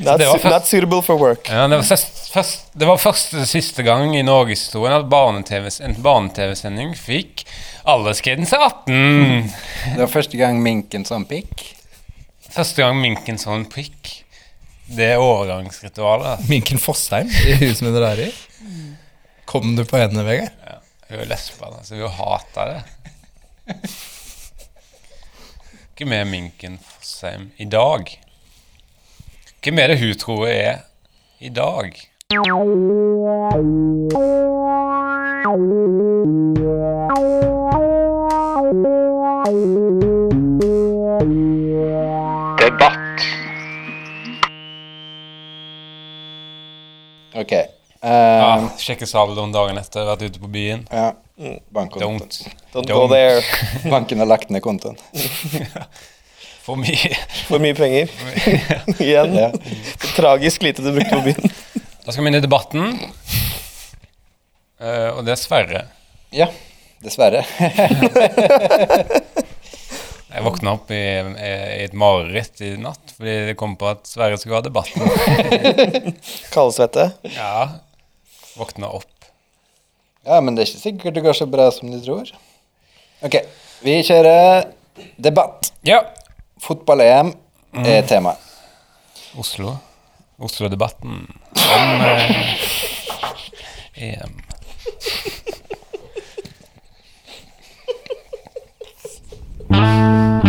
Not, 0.00 0.20
først- 0.22 0.44
not 0.50 0.66
suitable 0.66 1.02
for 1.02 1.18
work. 1.20 1.48
Ja, 1.50 1.66
det, 1.68 1.76
var 1.76 1.84
først, 1.84 2.20
først, 2.32 2.66
det 2.78 2.86
var 2.88 2.96
første 3.02 3.42
siste 3.46 3.82
gang 3.84 4.14
i 4.16 4.22
norgeshistorien 4.24 4.96
at 4.96 5.06
en 5.06 6.02
barne-TV-sending 6.02 6.94
fikk 6.98 7.44
aldersgrense 7.86 8.56
18. 8.56 9.50
Det 9.92 10.00
var 10.00 10.10
første 10.12 10.40
gang 10.40 10.62
minken 10.64 11.04
så 11.06 11.18
en 11.20 11.26
pikk. 11.28 11.66
Første 12.56 12.82
gang 12.82 12.98
minken 13.02 13.38
så 13.42 13.52
en 13.56 13.66
prikk. 13.68 14.14
Det 14.86 15.12
er 15.16 15.20
overgangsritualet. 15.22 16.46
Minken 16.48 16.78
Fossheim 16.80 17.28
i 17.28 17.56
huset 17.60 17.82
med 17.84 17.96
dere 17.98 18.12
er 18.14 18.24
i. 18.28 18.32
Kom 19.44 19.76
du 19.76 19.84
på 19.84 19.98
hendene, 20.00 20.24
Vegard? 20.26 20.52
Ja. 20.66 20.80
Hun 21.08 21.20
er 21.22 21.28
lesba, 21.30 21.70
da, 21.70 21.84
så 21.86 21.94
hun 22.00 22.10
hater 22.10 22.72
det. 22.72 22.80
Hvem 25.96 26.12
er 26.12 26.24
minken 26.28 26.78
Fossheim 26.82 27.50
i 27.62 27.64
dag? 27.70 28.10
Hvem 29.62 29.78
er 29.78 29.92
det 29.92 30.00
hun 30.02 30.18
tror 30.18 30.48
er 30.50 30.82
i 31.38 31.48
dag? 31.48 31.94
Debatt. 42.60 43.45
Sjekke 48.86 49.06
saldoen 49.10 49.50
dagen 49.50 49.78
etter, 49.80 50.04
vært 50.06 50.28
ute 50.28 50.42
på 50.42 50.50
byen. 50.52 50.84
ja. 50.94 51.12
Bankkontoen. 51.36 52.20
Don't. 52.20 52.36
Don't, 52.72 52.86
Don't. 52.86 52.92
go 52.94 53.08
there. 53.10 53.42
Banken 53.90 54.18
har 54.22 54.26
lagt 54.30 54.48
ned 54.50 54.62
kontoen. 54.64 54.96
For 56.64 56.78
mye. 56.80 57.10
For 57.48 57.60
mye 57.62 57.74
penger. 57.76 58.08
Igjen. 59.04 59.34
Ja. 59.36 59.50
Tragisk 60.16 60.62
lite 60.64 60.82
du 60.86 60.92
brukte 60.94 61.18
på 61.18 61.26
byen. 61.28 61.52
Da 62.06 62.14
skal 62.14 62.24
vi 62.24 62.30
inn 62.30 62.38
i 62.38 62.44
debatten. 62.44 62.94
Uh, 64.80 65.18
og 65.18 65.28
er 65.28 65.76
ja. 66.36 66.48
Dessverre. 67.02 67.44
Jeg 70.36 70.44
våkna 70.44 70.74
opp 70.76 70.90
i, 70.92 71.00
i 71.00 71.84
et 71.86 71.94
mareritt 71.96 72.60
i 72.60 72.74
natt 72.80 73.14
fordi 73.16 73.36
det 73.50 73.54
kom 73.56 73.76
på 73.80 73.88
at 73.88 74.08
Sverre 74.08 74.36
skulle 74.40 74.58
ha 74.58 74.64
debatten. 74.64 75.00
Kaldsvette. 76.52 77.10
Ja. 77.36 77.85
Våkna 78.56 78.88
opp. 78.88 79.28
Ja, 80.26 80.40
men 80.40 80.56
det 80.56 80.64
er 80.64 80.70
ikke 80.70 80.82
sikkert 80.82 81.14
det 81.14 81.22
går 81.24 81.36
så 81.38 81.46
bra 81.50 81.68
som 81.70 81.90
du 81.92 82.00
tror. 82.02 82.30
Ok, 83.26 83.36
vi 83.84 83.98
kjører 84.06 84.66
debatt. 85.22 85.70
Ja. 85.86 86.00
Fotball-EM 86.64 87.34
er 87.84 88.02
tema. 88.08 88.34
Oslo. 89.38 89.76
Oslo-debatten 90.40 91.26
om 91.28 92.04
eh, 92.04 92.30
EM. 93.94 94.42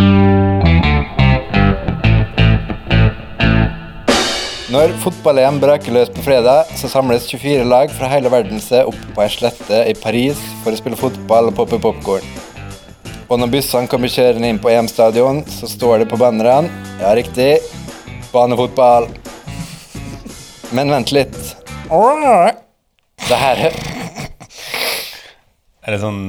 Når 4.68 4.90
fotball-EM 5.00 5.56
braker 5.62 5.94
løs 5.96 6.10
på 6.12 6.20
fredag, 6.20 6.68
så 6.76 6.90
samles 6.92 7.24
24 7.30 7.64
lag 7.64 7.88
fra 7.96 8.04
hele 8.12 8.28
verden 8.28 8.58
seg 8.60 8.84
opp 8.90 8.98
på 9.16 9.22
ei 9.24 9.28
slette 9.32 9.78
i 9.88 9.94
Paris 9.96 10.36
for 10.60 10.76
å 10.76 10.76
spille 10.76 10.98
fotball 11.00 11.48
og 11.48 11.54
poppe 11.56 11.78
popkorn. 11.80 12.26
Og 13.32 13.40
når 13.40 13.48
bussene 13.54 13.88
kommer 13.88 14.12
kjørende 14.12 14.50
inn 14.52 14.60
på 14.60 14.68
EM-stadion, 14.68 15.40
så 15.48 15.70
står 15.72 16.02
det 16.02 16.08
på 16.10 16.18
bannerne 16.20 16.68
Ja, 17.00 17.14
riktig. 17.16 17.64
Banefotball. 18.28 19.08
Men 20.76 20.92
vent 20.92 21.14
litt. 21.16 21.38
Det 23.24 23.38
her 23.40 23.56
Er 25.80 25.94
det 25.94 26.02
sånn 26.02 26.20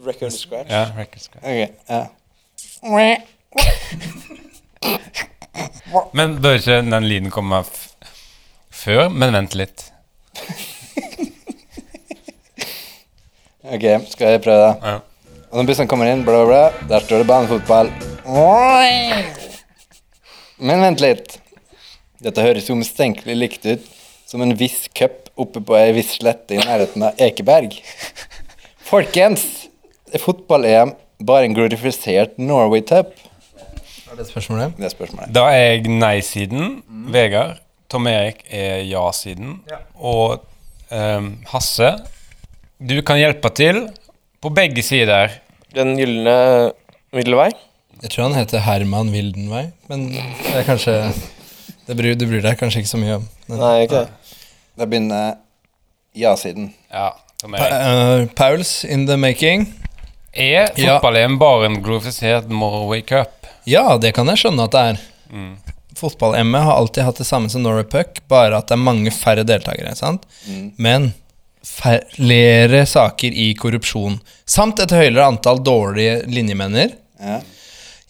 Record 0.00 0.32
scratch. 0.32 0.72
Ja, 0.72 0.86
record 0.96 1.20
scratch. 1.20 1.44
Ok, 1.44 1.76
ja. 1.92 2.06
Men 6.16 6.38
bør 6.42 6.58
ikke 6.60 6.80
den 6.86 7.06
lyden 7.08 7.30
komme 7.34 7.62
f 7.64 7.86
før? 8.80 9.08
Men 9.12 9.34
vent 9.36 9.56
litt. 9.58 9.86
Ok, 13.70 13.84
skal 14.10 14.34
jeg 14.34 14.42
prøve 14.42 14.62
det? 14.64 14.74
Ja. 14.82 14.96
Og 15.50 15.58
når 15.58 15.66
bussen 15.68 15.88
kommer 15.90 16.08
inn, 16.08 16.22
bla, 16.26 16.40
bla, 16.46 16.60
bla, 16.70 16.88
der 16.90 17.04
står 17.04 17.22
det 17.22 17.28
banefotball. 17.28 17.90
Men 20.62 20.84
vent 20.84 21.02
litt. 21.02 21.36
Dette 22.22 22.44
høres 22.44 22.68
jo 22.70 22.76
mistenkelig 22.78 23.36
likt 23.36 23.66
ut 23.66 23.86
som 24.28 24.42
en 24.44 24.54
viss 24.54 24.84
cup 24.94 25.30
oppe 25.40 25.62
på 25.64 25.74
ei 25.78 25.90
viss 25.96 26.12
slette 26.18 26.54
i 26.54 26.60
nærheten 26.60 27.02
av 27.08 27.18
Ekeberg. 27.22 27.74
Folkens, 28.90 29.42
fotball-EM 30.22 30.94
bare 31.26 31.48
en 31.48 31.56
glorifisert 31.56 32.38
Norway 32.38 32.84
Cup? 32.86 33.14
Er 34.10 34.16
det 34.18 34.26
spørsmålet? 34.28 34.76
Det 34.78 34.84
er 34.88 34.92
spørsmålet. 34.94 35.32
Da 35.34 35.44
er 35.54 35.64
jeg 35.76 35.90
nei-siden. 35.92 36.82
Vegard. 37.14 37.58
Tom 37.90 38.06
Erik 38.06 38.44
er 38.54 38.82
ja-siden. 38.86 39.56
Og 39.98 40.40
um, 40.90 41.30
Hasse, 41.50 41.92
du 42.80 42.96
kan 43.06 43.18
hjelpe 43.20 43.50
til 43.54 43.82
på 44.42 44.52
begge 44.54 44.82
sider. 44.86 45.32
Den 45.74 45.96
gylne 45.98 46.36
middelvei. 47.14 47.50
Jeg 48.00 48.10
tror 48.14 48.28
han 48.30 48.38
heter 48.38 48.62
Herman 48.64 49.10
Wildenvei, 49.12 49.66
men 49.90 50.06
det 50.14 50.54
er 50.56 50.64
kanskje 50.64 50.94
Det 51.86 51.96
bryr, 51.98 52.14
du 52.16 52.24
bryr 52.30 52.40
deg 52.44 52.56
kanskje 52.56 52.80
ikke 52.80 52.90
så 52.94 53.00
mye 53.02 53.16
om. 53.18 53.26
det. 53.48 53.58
Nei, 53.58 53.74
ikke 53.84 53.98
det. 54.06 54.36
Da 54.78 54.86
begynner 54.86 55.34
ja-siden. 56.16 56.70
Ja, 56.90 57.10
Tom 57.42 57.52
Pa 57.58 57.66
Erik. 57.66 57.74
eh, 57.74 58.34
Pauls 58.38 58.84
in 58.84 59.06
the 59.10 59.16
making. 59.18 59.66
Er 60.32 60.70
Ja. 60.78 60.94
fotball-EM 60.96 61.36
bare 61.38 61.66
en 61.66 61.82
glorifisert 61.82 62.48
Norway 62.48 63.02
Cup? 63.02 63.39
Ja, 63.70 63.86
det 64.02 64.12
kan 64.16 64.28
jeg 64.32 64.42
skjønne 64.42 64.66
at 64.66 64.74
det 64.74 64.82
er. 64.92 65.00
Fotball-ME 66.00 66.60
har 66.64 66.78
alltid 66.80 67.04
hatt 67.06 67.18
det 67.20 67.26
samme 67.28 67.50
som 67.52 67.62
Norway 67.64 67.84
Puck, 67.90 68.22
bare 68.30 68.56
at 68.58 68.70
det 68.70 68.76
er 68.76 68.82
mange 68.82 69.10
færre 69.14 69.44
deltakere. 69.46 69.92
sant? 69.98 70.24
Men 70.80 71.10
flere 71.66 72.86
saker 72.88 73.34
i 73.36 73.50
korrupsjon, 73.58 74.16
samt 74.48 74.80
et 74.80 74.94
høyere 74.96 75.26
antall 75.28 75.60
dårlige 75.66 76.22
linjemenner. 76.32 76.94
Ja. 77.20 77.40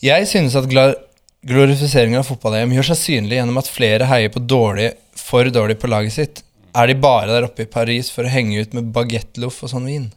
Jeg 0.01 0.29
synes 0.31 0.55
at 0.57 0.68
glorifiseringen 0.70 2.20
av 2.20 2.29
fotball-EM 2.29 2.73
gjør 2.77 2.92
seg 2.92 3.01
synlig 3.01 3.40
gjennom 3.40 3.59
at 3.61 3.68
flere 3.73 4.07
heier 4.09 4.31
på 4.33 4.42
dårlig, 4.44 4.92
for 5.18 5.51
dårlig 5.53 5.77
på 5.83 5.90
laget 5.90 6.14
sitt. 6.14 6.44
Er 6.79 6.87
de 6.87 6.94
bare 7.03 7.27
der 7.33 7.49
oppe 7.49 7.66
i 7.66 7.70
Paris 7.70 8.12
for 8.14 8.25
å 8.25 8.31
henge 8.31 8.62
ut 8.62 8.77
med 8.77 8.92
bagettloff 8.94 9.64
og 9.66 9.73
sånn 9.75 9.88
vin? 9.90 10.09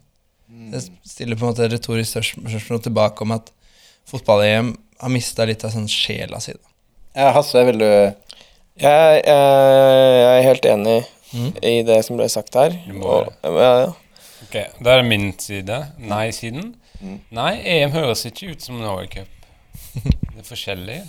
Jeg 0.74 0.86
stiller 1.10 1.38
på 1.38 1.48
en 1.48 1.52
måte 1.56 1.68
retorisk 1.74 2.22
spørsmål 2.22 2.84
tilbake 2.86 3.26
om 3.26 3.34
at 3.36 3.50
fotball-EM 4.10 4.76
har 5.04 5.12
mista 5.14 5.46
litt 5.50 5.64
av 5.68 5.74
sånn 5.76 5.90
sjela 5.92 6.40
si. 6.44 6.54
ja, 7.16 7.30
Hasse, 7.36 7.62
vil 7.68 7.78
du 7.82 7.86
Jeg, 7.88 8.14
jeg, 8.82 9.24
jeg 9.28 10.38
er 10.40 10.48
helt 10.48 10.66
enig 10.66 10.96
i 11.66 11.76
det 11.86 12.00
som 12.06 12.18
ble 12.18 12.26
sagt 12.30 12.56
her. 12.58 12.74
Og, 12.98 13.30
ja, 13.44 13.74
ja. 13.84 13.92
Ok, 14.48 14.56
Da 14.86 14.96
er 14.96 15.02
det 15.04 15.08
min 15.10 15.28
side. 15.42 15.78
Nei-siden. 16.02 16.74
Nei, 17.34 17.52
EM 17.68 17.92
høres 17.94 18.26
ikke 18.30 18.52
ut 18.54 18.62
som 18.66 18.78
Norway 18.82 19.08
Cup. 19.12 19.30
Det 19.94 20.42
er 20.42 20.48
forskjellig. 20.48 21.00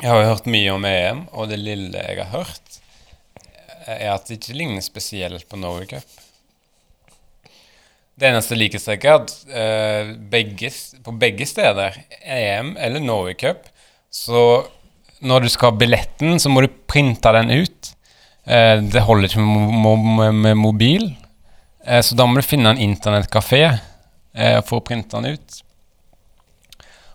Jeg 0.00 0.08
har 0.10 0.20
jo 0.22 0.28
hørt 0.30 0.46
mye 0.50 0.72
om 0.74 0.84
EM, 0.88 1.24
og 1.36 1.50
det 1.50 1.58
lille 1.60 1.98
jeg 2.06 2.18
har 2.22 2.30
hørt, 2.32 2.78
er 3.90 4.10
at 4.14 4.26
det 4.30 4.38
ikke 4.38 4.56
ligner 4.58 4.84
spesielt 4.84 5.46
på 5.50 5.58
Norway 5.60 5.86
Cup. 5.90 6.19
Det 8.20 8.28
eneste 8.28 8.56
likhetstrekket 8.58 9.08
er 9.08 9.22
at 9.22 9.30
eh, 9.48 10.10
begge, 10.32 10.68
på 11.04 11.14
begge 11.16 11.46
steder, 11.48 11.96
EM 12.20 12.74
eller 12.76 13.00
Norway 13.00 13.36
Cup, 13.40 13.70
så 14.12 14.66
når 15.24 15.46
du 15.46 15.48
skal 15.52 15.72
ha 15.72 15.78
billetten, 15.80 16.36
så 16.40 16.52
må 16.52 16.64
du 16.64 16.68
printe 16.90 17.32
den 17.36 17.52
ut. 17.62 17.94
Eh, 18.44 18.76
det 18.92 19.06
holder 19.06 19.30
ikke 19.30 19.40
med, 19.40 19.72
mo 19.72 19.94
mo 19.96 20.28
med 20.36 20.60
mobil, 20.60 21.08
eh, 21.86 22.02
så 22.04 22.18
da 22.18 22.28
må 22.28 22.36
du 22.36 22.44
finne 22.44 22.74
en 22.74 22.84
internettkafé 22.90 23.64
for 24.62 24.78
å 24.78 24.84
printe 24.86 25.18
den 25.18 25.34
ut. 25.34 25.56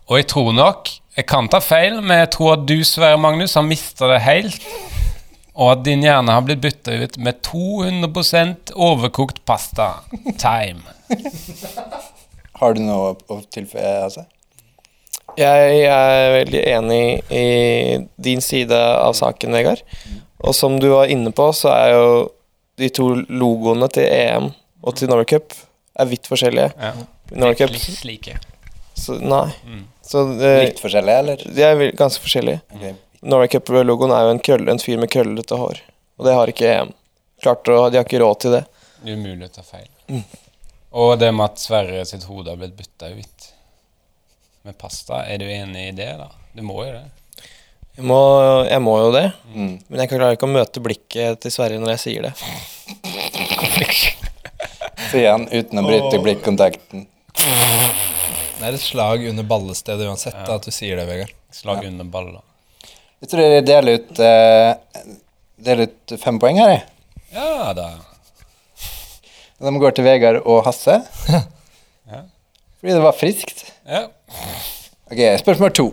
Og 0.09 0.19
jeg 0.19 0.27
tror 0.33 0.51
nok 0.53 0.89
Jeg 1.15 1.29
kan 1.31 1.47
ta 1.47 1.61
feil, 1.63 2.01
men 2.03 2.17
jeg 2.19 2.27
tror 2.35 2.57
at 2.57 2.65
du, 2.67 2.73
Sverre 2.83 3.15
Magnus, 3.15 3.53
har 3.55 3.63
mista 3.63 4.09
det 4.11 4.17
helt. 4.25 4.65
Og 5.55 5.69
at 5.71 5.85
din 5.85 6.03
hjerne 6.03 6.33
har 6.35 6.43
blitt 6.43 6.59
bytta 6.59 6.97
ut 6.99 7.15
med 7.23 7.39
200% 7.47 8.73
overkokt 8.75 9.39
pasta. 9.47 9.93
Time. 10.35 10.83
Har 12.59 12.75
du 12.75 12.81
noe 12.85 13.13
å 13.31 13.41
tilføye, 13.51 13.91
Altså? 14.05 14.25
Jeg 15.35 15.79
er 15.91 16.29
veldig 16.31 16.61
enig 16.71 17.01
i 17.33 17.45
din 18.23 18.43
side 18.43 18.77
av 18.77 19.15
saken, 19.17 19.51
Vegard. 19.57 19.81
Og 20.39 20.55
som 20.55 20.77
du 20.79 20.87
var 20.93 21.11
inne 21.11 21.33
på, 21.35 21.49
så 21.55 21.73
er 21.73 21.89
jo 21.95 22.05
de 22.79 22.89
to 22.93 23.09
logoene 23.27 23.89
til 23.91 24.07
EM 24.07 24.51
og 24.85 24.95
til 24.95 25.09
Norway 25.11 25.27
Cup 25.33 25.55
er 25.99 26.07
vidt 26.11 26.29
forskjellige. 26.29 26.69
Ja. 26.79 26.93
Norway 27.33 27.57
Cup 27.59 27.73
Litt 27.73 28.05
like. 28.07 28.37
så, 28.93 29.17
Nei. 29.19 29.49
Mm. 29.65 29.83
Så 30.05 30.23
eh, 30.37 30.61
Litt 30.67 30.79
forskjellige, 30.83 31.19
eller? 31.23 31.43
de 31.57 31.67
er 31.67 31.83
ganske 31.97 32.23
forskjellige. 32.23 32.61
Okay. 32.77 32.95
Norway 33.25 33.49
Cup-logoen 33.51 34.13
er 34.13 34.27
jo 34.27 34.35
en, 34.35 34.43
krøll, 34.45 34.67
en 34.69 34.79
fyr 34.79 35.01
med 35.01 35.11
krøllete 35.11 35.57
hår. 35.59 35.81
Og 36.19 36.27
det 36.29 36.37
har 36.37 36.51
ikke 36.51 36.71
EM. 36.71 36.95
Klart 37.43 37.65
De 37.65 37.75
har 37.81 38.03
ikke 38.05 38.21
råd 38.21 38.41
til 38.43 38.55
det. 38.59 38.65
Umulig 39.03 39.49
å 39.49 39.55
ta 39.57 39.65
feil. 39.65 39.89
Og 40.95 41.17
det 41.19 41.31
med 41.35 41.49
at 41.49 41.59
Sverre 41.59 42.05
sitt 42.07 42.23
hode 42.29 42.53
har 42.53 42.59
blitt 42.59 42.77
bytta 42.77 43.09
ut 43.11 43.49
med 44.65 44.77
pasta, 44.79 45.25
er 45.27 45.41
du 45.41 45.45
enig 45.51 45.89
i 45.89 45.95
det, 45.97 46.07
da? 46.17 46.29
Du 46.55 46.63
må 46.65 46.79
jo 46.85 46.93
det. 46.95 47.03
Jeg 47.95 48.07
må, 48.09 48.19
jeg 48.67 48.81
må 48.83 48.93
jo 49.03 49.11
det, 49.15 49.25
Mm. 49.53 49.75
men 49.87 49.99
jeg 50.01 50.09
klarer 50.11 50.35
ikke 50.35 50.47
å 50.47 50.51
møte 50.55 50.81
blikket 50.83 51.39
til 51.43 51.51
Sverre 51.53 51.77
når 51.79 51.93
jeg 51.95 52.01
sier 52.05 52.21
det. 52.27 52.33
Sier 55.11 55.29
han 55.31 55.45
uten 55.51 55.79
å 55.79 55.83
bryte 55.85 56.19
blikkontakten. 56.23 57.05
Det 57.35 58.63
er 58.63 58.73
et 58.73 58.81
slag 58.81 59.23
under 59.29 59.45
ballestedet 59.47 60.07
uansett 60.07 60.35
ja. 60.35 60.55
at 60.55 60.65
du 60.65 60.71
sier 60.73 60.97
det, 60.97 61.05
Vegard. 61.07 61.31
Slag 61.53 61.85
under 61.85 62.07
balla. 62.09 62.41
Jeg 63.23 63.31
tror 63.31 63.43
jeg 63.45 63.65
deler 63.67 63.99
ut, 63.99 64.19
uh, 64.19 64.75
deler 65.67 65.87
ut 65.91 66.15
fem 66.19 66.39
poeng 66.41 66.59
her, 66.63 66.73
jeg. 66.77 66.83
Ja 67.35 67.71
da. 67.77 67.89
De 69.59 69.71
går 69.79 69.95
til 69.95 70.03
Vegard 70.07 70.41
og 70.45 70.63
Hasse. 70.67 71.01
Ja. 72.05 72.19
Fordi 72.77 72.93
det 72.93 73.01
var 73.01 73.15
friskt. 73.17 73.63
Ja. 73.89 74.03
Ok, 75.09 75.21
spørsmål 75.41 75.71
to. 75.73 75.85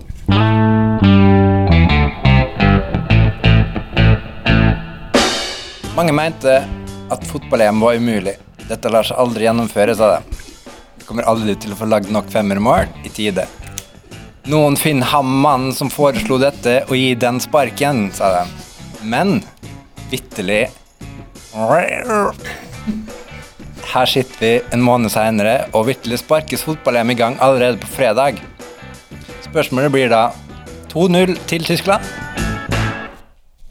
Mange 5.97 6.13
mente 6.13 6.59
at 7.13 7.25
fotball-EM 7.31 7.81
var 7.81 7.97
umulig. 7.97 8.35
Dette 8.69 8.93
lar 8.93 9.09
seg 9.09 9.17
aldri 9.25 9.47
gjennomføre, 9.47 9.97
sa 9.97 10.11
de. 10.19 10.37
Vi 11.01 11.09
kommer 11.09 11.25
aldri 11.33 11.57
til 11.57 11.73
å 11.73 11.79
få 11.81 11.89
lagd 11.89 12.13
nok 12.13 12.29
femmermål 12.33 12.93
i 13.09 13.13
tide. 13.13 13.47
Noen 14.53 14.77
finner 14.77 15.09
ham 15.15 15.33
mannen 15.43 15.73
som 15.73 15.89
foreslo 15.93 16.37
dette, 16.43 16.83
og 16.89 16.97
gi 16.99 17.15
den 17.17 17.41
sparken, 17.41 18.11
sa 18.13 18.35
de. 18.37 18.45
Men 19.03 19.41
vitterlig 20.13 20.67
Her 23.91 24.07
sitter 24.07 24.39
vi 24.41 24.53
en 24.73 24.83
måned 24.85 25.11
seinere, 25.13 25.67
og 25.75 25.89
vitterlig 25.89 26.21
sparkes 26.23 26.63
fotball-EM 26.67 27.13
i 27.13 27.17
gang 27.19 27.37
allerede 27.43 27.81
på 27.83 27.91
fredag. 27.91 28.39
Spørsmålet 29.45 29.93
blir 29.93 30.13
da 30.13 30.29
2-0 30.93 31.35
til 31.51 31.67
Tyskland. 31.67 32.07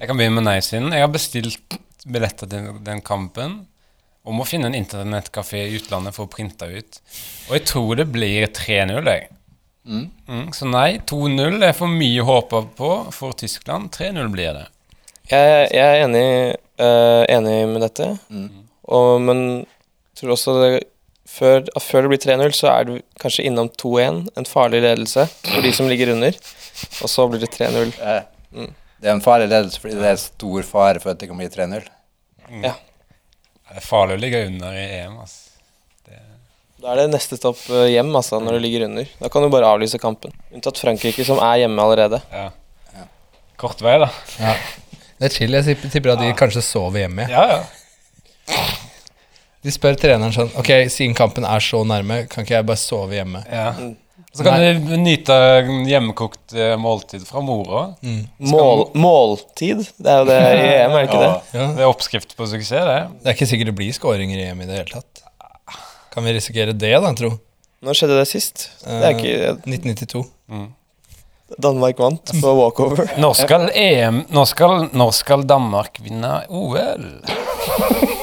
Jeg 0.01 0.09
kan 0.09 0.17
begynne 0.17 0.41
med 0.41 0.49
nei-siden. 0.49 0.91
Jeg 0.93 1.05
har 1.05 1.13
bestilt 1.13 1.77
billetter 2.03 2.49
til 2.49 2.71
den 2.85 3.01
kampen. 3.05 3.61
Og 4.21 4.35
må 4.37 4.45
finne 4.45 4.69
en 4.69 4.77
internettkafé 4.77 5.63
i 5.65 5.77
utlandet 5.79 6.13
for 6.13 6.27
å 6.27 6.31
printe 6.31 6.67
ut. 6.69 6.99
Og 7.49 7.55
jeg 7.57 7.65
tror 7.71 7.95
det 7.97 8.09
blir 8.13 8.45
3-0, 8.53 8.99
jeg. 9.09 9.29
Mm, 9.81 10.51
så 10.53 10.67
nei, 10.69 10.99
2-0 11.09 11.63
er 11.65 11.73
for 11.73 11.89
mye 11.89 12.21
å 12.21 12.27
håpe 12.27 12.61
på 12.77 12.91
for 13.15 13.37
Tyskland. 13.37 13.89
3-0 13.95 14.29
blir 14.33 14.53
det. 14.59 14.67
Jeg, 15.31 15.69
jeg 15.73 15.85
er 15.85 16.03
enig, 16.05 16.25
uh, 16.81 17.23
enig 17.31 17.57
med 17.71 17.85
dette, 17.85 18.07
og, 18.91 19.21
men 19.23 19.43
tror 20.21 20.33
også 20.35 20.55
det, 20.61 20.71
før, 21.31 21.63
at 21.65 21.85
før 21.85 22.05
det 22.05 22.11
blir 22.13 22.23
3-0, 22.23 22.55
så 22.57 22.69
er 22.71 22.87
du 22.89 22.93
kanskje 23.21 23.45
innom 23.49 23.69
2-1, 23.81 24.23
en 24.37 24.49
farlig 24.49 24.83
ledelse 24.85 25.27
for 25.47 25.65
de 25.65 25.73
som 25.75 25.89
ligger 25.91 26.13
under, 26.15 26.37
og 27.01 27.11
så 27.11 27.27
blir 27.31 27.43
det 27.43 27.51
3-0. 27.55 27.93
Mm. 28.51 28.71
Det 29.01 29.09
er 29.09 29.15
en 29.15 29.23
farlig 29.25 29.49
ledelse 29.49 29.81
fordi 29.81 29.97
det 29.97 30.09
er 30.11 30.19
stor 30.21 30.65
fare 30.67 31.01
for 31.01 31.13
at 31.13 31.21
det 31.21 31.29
kan 31.31 31.39
bli 31.39 31.49
3-0. 31.51 31.85
Ja. 32.61 32.75
Det 33.71 33.79
er 33.79 33.85
farlig 33.85 34.17
å 34.17 34.21
ligge 34.21 34.43
under 34.49 34.75
i 34.75 34.83
EM. 34.99 35.21
ass. 35.23 35.37
Da 36.81 36.95
er 36.95 37.03
det 37.03 37.11
neste 37.13 37.37
stopp 37.37 37.59
eh, 37.69 37.91
hjem, 37.93 38.09
altså, 38.17 38.39
når 38.41 38.57
du 38.57 38.63
ligger 38.63 38.87
under. 38.87 39.09
Da 39.19 39.29
kan 39.29 39.43
du 39.45 39.51
bare 39.53 39.69
avlyse 39.69 39.99
kampen. 40.01 40.33
Unntatt 40.49 40.81
Frankrike, 40.81 41.21
som 41.27 41.37
er 41.45 41.61
hjemme 41.61 41.83
allerede. 41.83 42.17
Ja. 42.33 42.47
Kort 43.61 43.83
vei, 43.85 43.99
da. 44.01 44.07
Det 45.21 45.27
er 45.27 45.35
chill. 45.35 45.53
Jeg 45.53 45.77
tipper 45.93 46.15
at 46.15 46.23
de 46.23 46.31
kanskje 46.37 46.63
sover 46.65 47.03
hjemme. 47.03 47.27
Ja, 47.29 47.43
ja. 47.51 48.57
De 49.61 49.71
spør 49.73 49.97
treneren 49.99 50.33
sånn 50.33 50.49
Ok, 50.57 50.71
siden 50.89 51.13
kampen 51.17 51.45
er 51.45 51.61
så 51.63 51.83
nærme, 51.85 52.23
kan 52.31 52.45
ikke 52.45 52.55
jeg 52.59 52.65
bare 52.71 52.81
sove 52.81 53.17
hjemme? 53.19 53.43
ja. 53.51 53.73
Så 54.31 54.45
kan 54.45 54.61
du 54.63 54.93
nyte 55.01 55.35
hjemmekokt 55.89 56.53
eh, 56.55 56.77
måltid 56.79 57.25
fra 57.27 57.41
mora. 57.43 57.81
Mål, 58.39 58.85
måltid, 58.95 59.81
det 59.99 60.07
er 60.13 60.21
jo 60.21 60.27
det 60.29 60.37
i 60.39 60.69
EM, 60.77 60.93
er 60.95 61.01
det 61.01 61.09
ikke 61.09 61.19
det? 61.19 61.31
Ja. 61.57 61.65
Det 61.75 61.83
er 61.83 61.89
oppskrift 61.89 62.37
på 62.39 62.47
suksess, 62.47 62.85
det. 62.87 63.01
Det 63.25 63.27
er 63.27 63.35
ikke 63.35 63.47
sikkert 63.49 63.71
det 63.73 63.75
blir 63.81 63.97
skåringer 63.97 64.39
i 64.39 64.45
EM 64.53 64.61
i 64.63 64.69
det 64.69 64.77
hele 64.77 65.01
tatt. 65.01 65.25
Kan 66.15 66.23
vi 66.23 66.37
risikere 66.37 66.71
det, 66.71 66.93
da, 67.03 67.11
tro? 67.19 67.33
Når 67.83 67.99
skjedde 67.99 68.21
det 68.21 68.29
sist? 68.31 68.69
Det 68.85 69.01
er 69.09 69.17
ikke 69.17 69.35
1992. 69.67 70.23
Danmark 71.67 71.99
vant 71.99 72.31
på 72.39 72.55
walkover. 72.55 73.11
Når 73.19 73.35
skal 73.41 73.67
EM 73.75 74.23
Når 74.31 74.47
skal, 74.53 74.87
når 74.95 75.11
skal 75.17 75.43
Danmark 75.43 75.99
vinne 76.07 76.37
OL? 76.47 77.09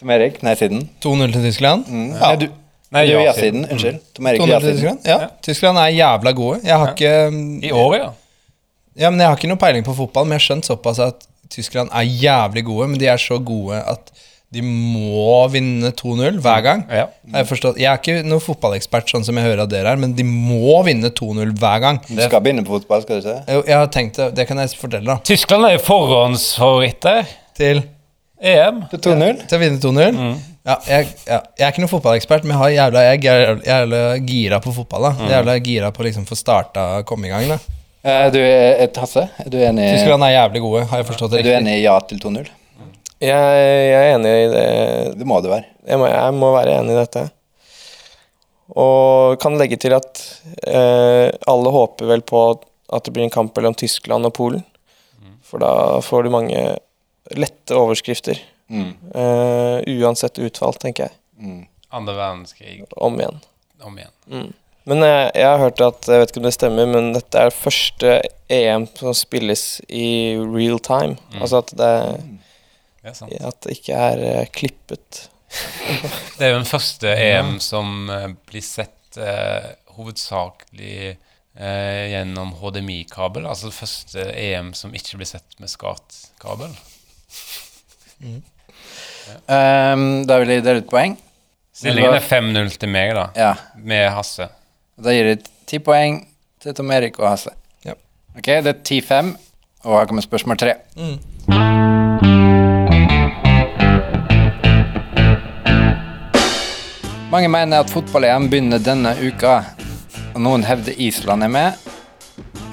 Tom 0.00 0.10
Erik, 0.14 0.40
nei-siden. 0.46 0.86
2-0 1.04 1.32
til 1.34 1.42
Tyskland. 1.50 1.84
Mm. 1.92 2.06
Nei, 2.16 2.32
du, 2.40 2.46
Nei, 2.90 3.02
du 3.06 3.12
ja-siden. 3.20 3.66
Unnskyld. 3.70 3.98
Tom 4.16 4.26
Erik 4.30 4.40
2-0 4.40 4.44
er 4.44 4.46
til 4.46 4.70
ja-siden. 4.70 4.78
Tyskland. 4.80 5.10
Ja, 5.12 5.28
Tyskland 5.46 5.78
er 5.82 5.92
jævla 5.94 6.32
gode. 6.38 6.60
Jeg 6.64 6.80
har 6.82 6.94
ikke 6.94 7.12
I 7.68 7.72
år, 7.76 7.94
ja. 7.98 8.08
Ja, 8.98 9.10
men 9.12 9.20
Jeg 9.20 9.28
har 9.28 9.36
ikke 9.38 9.50
noe 9.52 9.60
peiling 9.60 9.84
på 9.86 9.94
fotball, 9.96 10.24
men 10.26 10.34
jeg 10.38 10.42
har 10.42 10.46
skjønt 10.48 10.66
såpass 10.72 10.98
at 11.04 11.28
Tyskland 11.50 11.92
er 11.92 12.08
jævlig 12.08 12.64
gode. 12.66 12.88
Men 12.90 12.98
de 13.00 13.06
er 13.12 13.20
så 13.20 13.38
gode 13.38 13.78
at 13.92 14.10
de 14.50 14.64
må 14.66 15.36
vinne 15.52 15.92
2-0 15.94 16.40
hver 16.42 16.62
gang. 16.66 16.80
ja. 16.90 17.04
Jeg. 17.30 17.46
Jeg 17.78 17.86
er 17.86 18.00
ikke 18.00 18.16
noen 18.26 18.42
fotballekspert, 18.42 19.06
sånn 19.12 19.22
som 19.22 19.36
jeg 19.38 19.46
hører 19.46 19.62
at 19.62 19.70
dere 19.70 19.92
er, 19.92 20.00
men 20.02 20.16
de 20.18 20.24
må 20.26 20.80
vinne 20.88 21.12
2-0 21.14 21.52
hver 21.60 21.78
gang. 21.84 22.00
Du 22.08 22.18
skal 22.18 22.42
begynne 22.42 22.64
på 22.66 22.74
fotball, 22.80 23.04
skal 23.04 23.20
du 23.20 23.28
se? 23.28 23.36
Jo, 23.46 23.62
Jeg 23.68 23.76
har 23.78 23.86
tenkt 23.94 24.18
det, 24.18 24.32
det 24.34 24.48
kan 24.48 24.58
jeg 24.58 24.74
fortelle, 24.80 25.06
da. 25.06 25.20
Tyskland 25.22 25.68
er 25.68 25.76
jo 25.76 25.84
forhåndsfavoritter. 25.86 27.30
Til, 27.60 27.84
EM. 28.40 28.78
Til 28.92 29.02
2-0? 29.04 29.42
til 29.48 29.58
å 29.58 29.60
vinne 29.60 29.80
2-0. 29.82 30.20
Ja, 30.64 30.76
jeg, 30.86 31.08
ja, 31.26 31.38
jeg 31.58 31.64
er 31.66 31.72
ikke 31.72 31.82
noen 31.82 31.92
fotballekspert, 31.92 32.44
men 32.44 32.54
jeg, 32.54 32.60
har 32.60 32.70
jævla, 32.74 33.02
jeg 33.06 33.18
er 33.18 33.26
jævla, 33.26 33.62
jævla 33.66 34.00
gira 34.28 34.58
på 34.64 34.72
fotball. 34.76 35.06
da 35.08 35.28
Jævla 35.34 35.56
gira 35.64 35.90
på 35.92 36.02
å 36.04 36.06
liksom 36.08 36.24
få 36.28 36.36
starta 36.38 36.86
komme 37.08 37.28
i 37.28 37.32
gang. 37.34 37.48
da 37.54 37.58
Eh, 38.00 38.30
Du 38.32 38.38
er 38.40 38.88
Hasse? 38.96 39.26
Er 39.44 39.50
du 39.52 39.58
enig, 39.60 39.90
Tyskland 39.98 40.24
er 40.24 40.32
jævlig 40.38 40.62
gode, 40.64 40.86
har 40.88 41.02
jeg 41.02 41.06
forstått 41.10 41.34
det 41.34 41.40
er 41.42 41.48
du 41.48 41.52
enig 41.52 41.74
i 41.78 41.82
ja 41.84 41.98
til 42.00 42.20
2-0? 42.22 42.48
Jeg, 43.20 43.28
jeg 43.28 44.00
er 44.00 44.14
enig 44.14 44.30
i 44.32 44.48
det. 44.54 44.64
Det 45.20 45.26
må 45.28 45.42
du 45.44 45.50
være. 45.52 45.66
Jeg 45.84 46.00
må, 46.00 46.06
jeg 46.08 46.36
må 46.40 46.52
være 46.54 46.78
enig 46.80 46.94
i 46.94 47.00
dette. 47.02 47.26
Og 48.80 49.36
kan 49.42 49.58
legge 49.60 49.76
til 49.82 49.92
at 49.96 50.20
eh, 50.64 51.28
alle 51.50 51.72
håper 51.74 52.08
vel 52.08 52.22
på 52.24 52.40
at 52.90 53.04
det 53.04 53.12
blir 53.14 53.26
en 53.26 53.32
kamp 53.34 53.52
mellom 53.58 53.74
Tyskland 53.76 54.24
og 54.28 54.32
Polen. 54.36 54.62
For 55.44 55.60
da 55.62 55.72
får 56.06 56.24
du 56.24 56.30
mange 56.32 56.62
lette 57.36 57.76
overskrifter. 57.76 58.40
Mm. 58.70 58.94
Uh, 59.14 59.80
uansett 60.00 60.38
utfall, 60.38 60.74
tenker 60.78 61.08
jeg. 61.08 61.16
Mm. 61.40 61.62
Andre 61.90 62.14
verdenskrig 62.14 62.84
Om 62.96 63.20
igjen. 63.20 63.40
om 63.82 63.98
igjen. 63.98 64.12
Mm. 64.30 64.50
Men 64.88 65.04
jeg, 65.04 65.30
jeg 65.36 65.46
har 65.46 65.60
hørt 65.60 65.80
at, 65.84 66.06
jeg 66.08 66.22
vet 66.22 66.30
ikke 66.32 66.40
om 66.40 66.46
det 66.46 66.54
stemmer, 66.56 66.88
men 66.88 67.10
dette 67.14 67.42
er 67.46 67.54
første 67.54 68.14
EM 68.50 68.86
som 68.96 69.16
spilles 69.16 69.64
i 69.86 70.36
real 70.40 70.80
time. 70.82 71.18
Altså 71.36 71.60
at 71.60 71.72
det, 71.78 71.90
Det 73.02 73.12
er 73.12 73.18
sant. 73.18 73.34
at 73.50 73.60
det 73.66 73.76
ikke 73.76 73.98
er 74.08 74.24
eh, 74.30 74.48
klippet. 74.54 75.26
Det 76.38 76.46
er 76.46 76.52
jo 76.54 76.60
den 76.60 76.68
første 76.68 77.10
EM 77.10 77.56
som 77.62 78.10
eh, 78.14 78.28
blir 78.46 78.62
sett 78.64 79.18
uh, 79.18 79.66
hovedsakelig 79.96 81.16
uh, 81.58 82.04
gjennom 82.12 82.54
HDMI-kabel. 82.60 83.48
Altså 83.50 83.68
det 83.68 83.78
første 83.78 84.26
EM 84.30 84.70
som 84.78 84.94
ikke 84.94 85.18
blir 85.18 85.28
sett 85.28 85.58
med 85.58 85.70
SCART-kabel. 88.20 88.42
Um, 89.50 90.26
da 90.26 90.38
vil 90.40 90.48
jeg 90.48 90.64
dele 90.64 90.82
ut 90.82 90.88
poeng. 90.90 91.16
Stillingen 91.74 92.14
er 92.14 92.20
5-0 92.26 92.72
til 92.78 92.88
meg, 92.92 93.14
da, 93.14 93.28
Ja. 93.36 93.54
med 93.76 94.10
Hasse. 94.10 94.48
Da 95.02 95.10
gir 95.14 95.24
jeg 95.30 95.44
ti 95.66 95.78
poeng 95.78 96.26
til 96.60 96.74
Tom 96.74 96.90
Erik 96.90 97.18
og 97.20 97.28
Hasse. 97.30 97.50
Ja. 97.84 97.92
Ok, 98.36 98.44
det 98.44 98.66
er 98.66 98.82
10-5, 98.84 99.36
og 99.84 99.98
her 99.98 100.06
kommer 100.06 100.22
spørsmål 100.22 100.58
tre. 100.58 100.74
Mange 107.30 107.48
mener 107.48 107.80
at 107.84 107.90
fotball-EM 107.92 108.48
begynner 108.50 108.82
denne 108.82 109.12
uka, 109.22 109.60
og 110.34 110.40
noen 110.42 110.64
hevder 110.66 110.96
Island 110.98 111.46
er 111.46 111.52
med. 111.52 111.90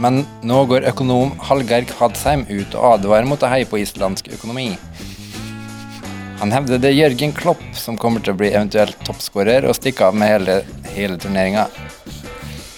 Men 0.02 0.24
nå 0.46 0.64
går 0.70 0.88
økonom 0.92 1.36
Hallgeir 1.48 1.86
Kvadsheim 1.90 2.46
ut 2.50 2.74
og 2.78 2.96
advarer 2.98 3.26
mot 3.30 3.42
å 3.46 3.50
heie 3.52 3.68
på 3.70 3.80
islandsk 3.82 4.32
økonomi. 4.34 4.72
Han 6.38 6.52
hevder 6.54 6.78
det 6.78 6.92
er 6.92 7.00
Jørgen 7.00 7.32
Klopp 7.34 7.62
som 7.74 7.96
kommer 7.98 8.22
til 8.22 8.36
å 8.36 8.38
bli 8.38 8.52
eventuelt 8.52 9.00
toppskårer 9.08 9.66
og 9.66 9.74
stikke 9.78 10.06
av 10.06 10.18
med 10.18 10.30
hele, 10.30 10.58
hele 10.94 11.18
turneringa. 11.18 11.66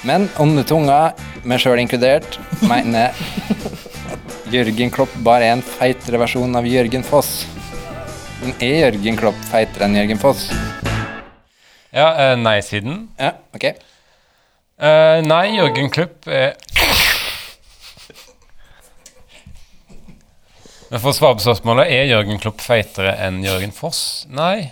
Men 0.08 0.30
onde 0.39 0.63
tunga, 0.63 1.12
meg 1.43 1.60
sjøl 1.60 1.82
inkludert, 1.82 2.38
mener 2.63 3.12
Jørgen 4.54 4.93
Klopp 4.95 5.12
bare 5.26 5.50
er 5.50 5.58
en 5.58 5.65
feitere 5.65 6.22
versjon 6.22 6.56
av 6.56 6.67
Jørgen 6.72 7.04
Foss. 7.04 7.43
Men 8.39 8.56
er 8.63 8.78
Jørgen 8.86 9.19
Klopp 9.19 9.43
feitere 9.52 9.89
enn 9.89 10.00
Jørgen 10.00 10.22
Foss? 10.22 10.48
Ja, 11.91 12.13
eh, 12.15 12.36
nei-siden. 12.39 13.10
Ja, 13.19 13.34
ok. 13.56 13.74
Uh, 14.80 15.19
nei, 15.26 15.58
Jørgen 15.58 15.91
Klopp 15.91 16.30
er 16.32 16.54
Men 20.89 21.02
For 21.04 21.12
å 21.12 21.13
svare 21.13 21.38
på 21.38 21.43
spørsmålet 21.45 21.91
er 21.93 22.08
Jørgen 22.10 22.39
Klopp 22.41 22.62
feitere 22.65 23.12
enn 23.21 23.43
Jørgen 23.45 23.73
Foss. 23.75 24.25
Nei, 24.34 24.71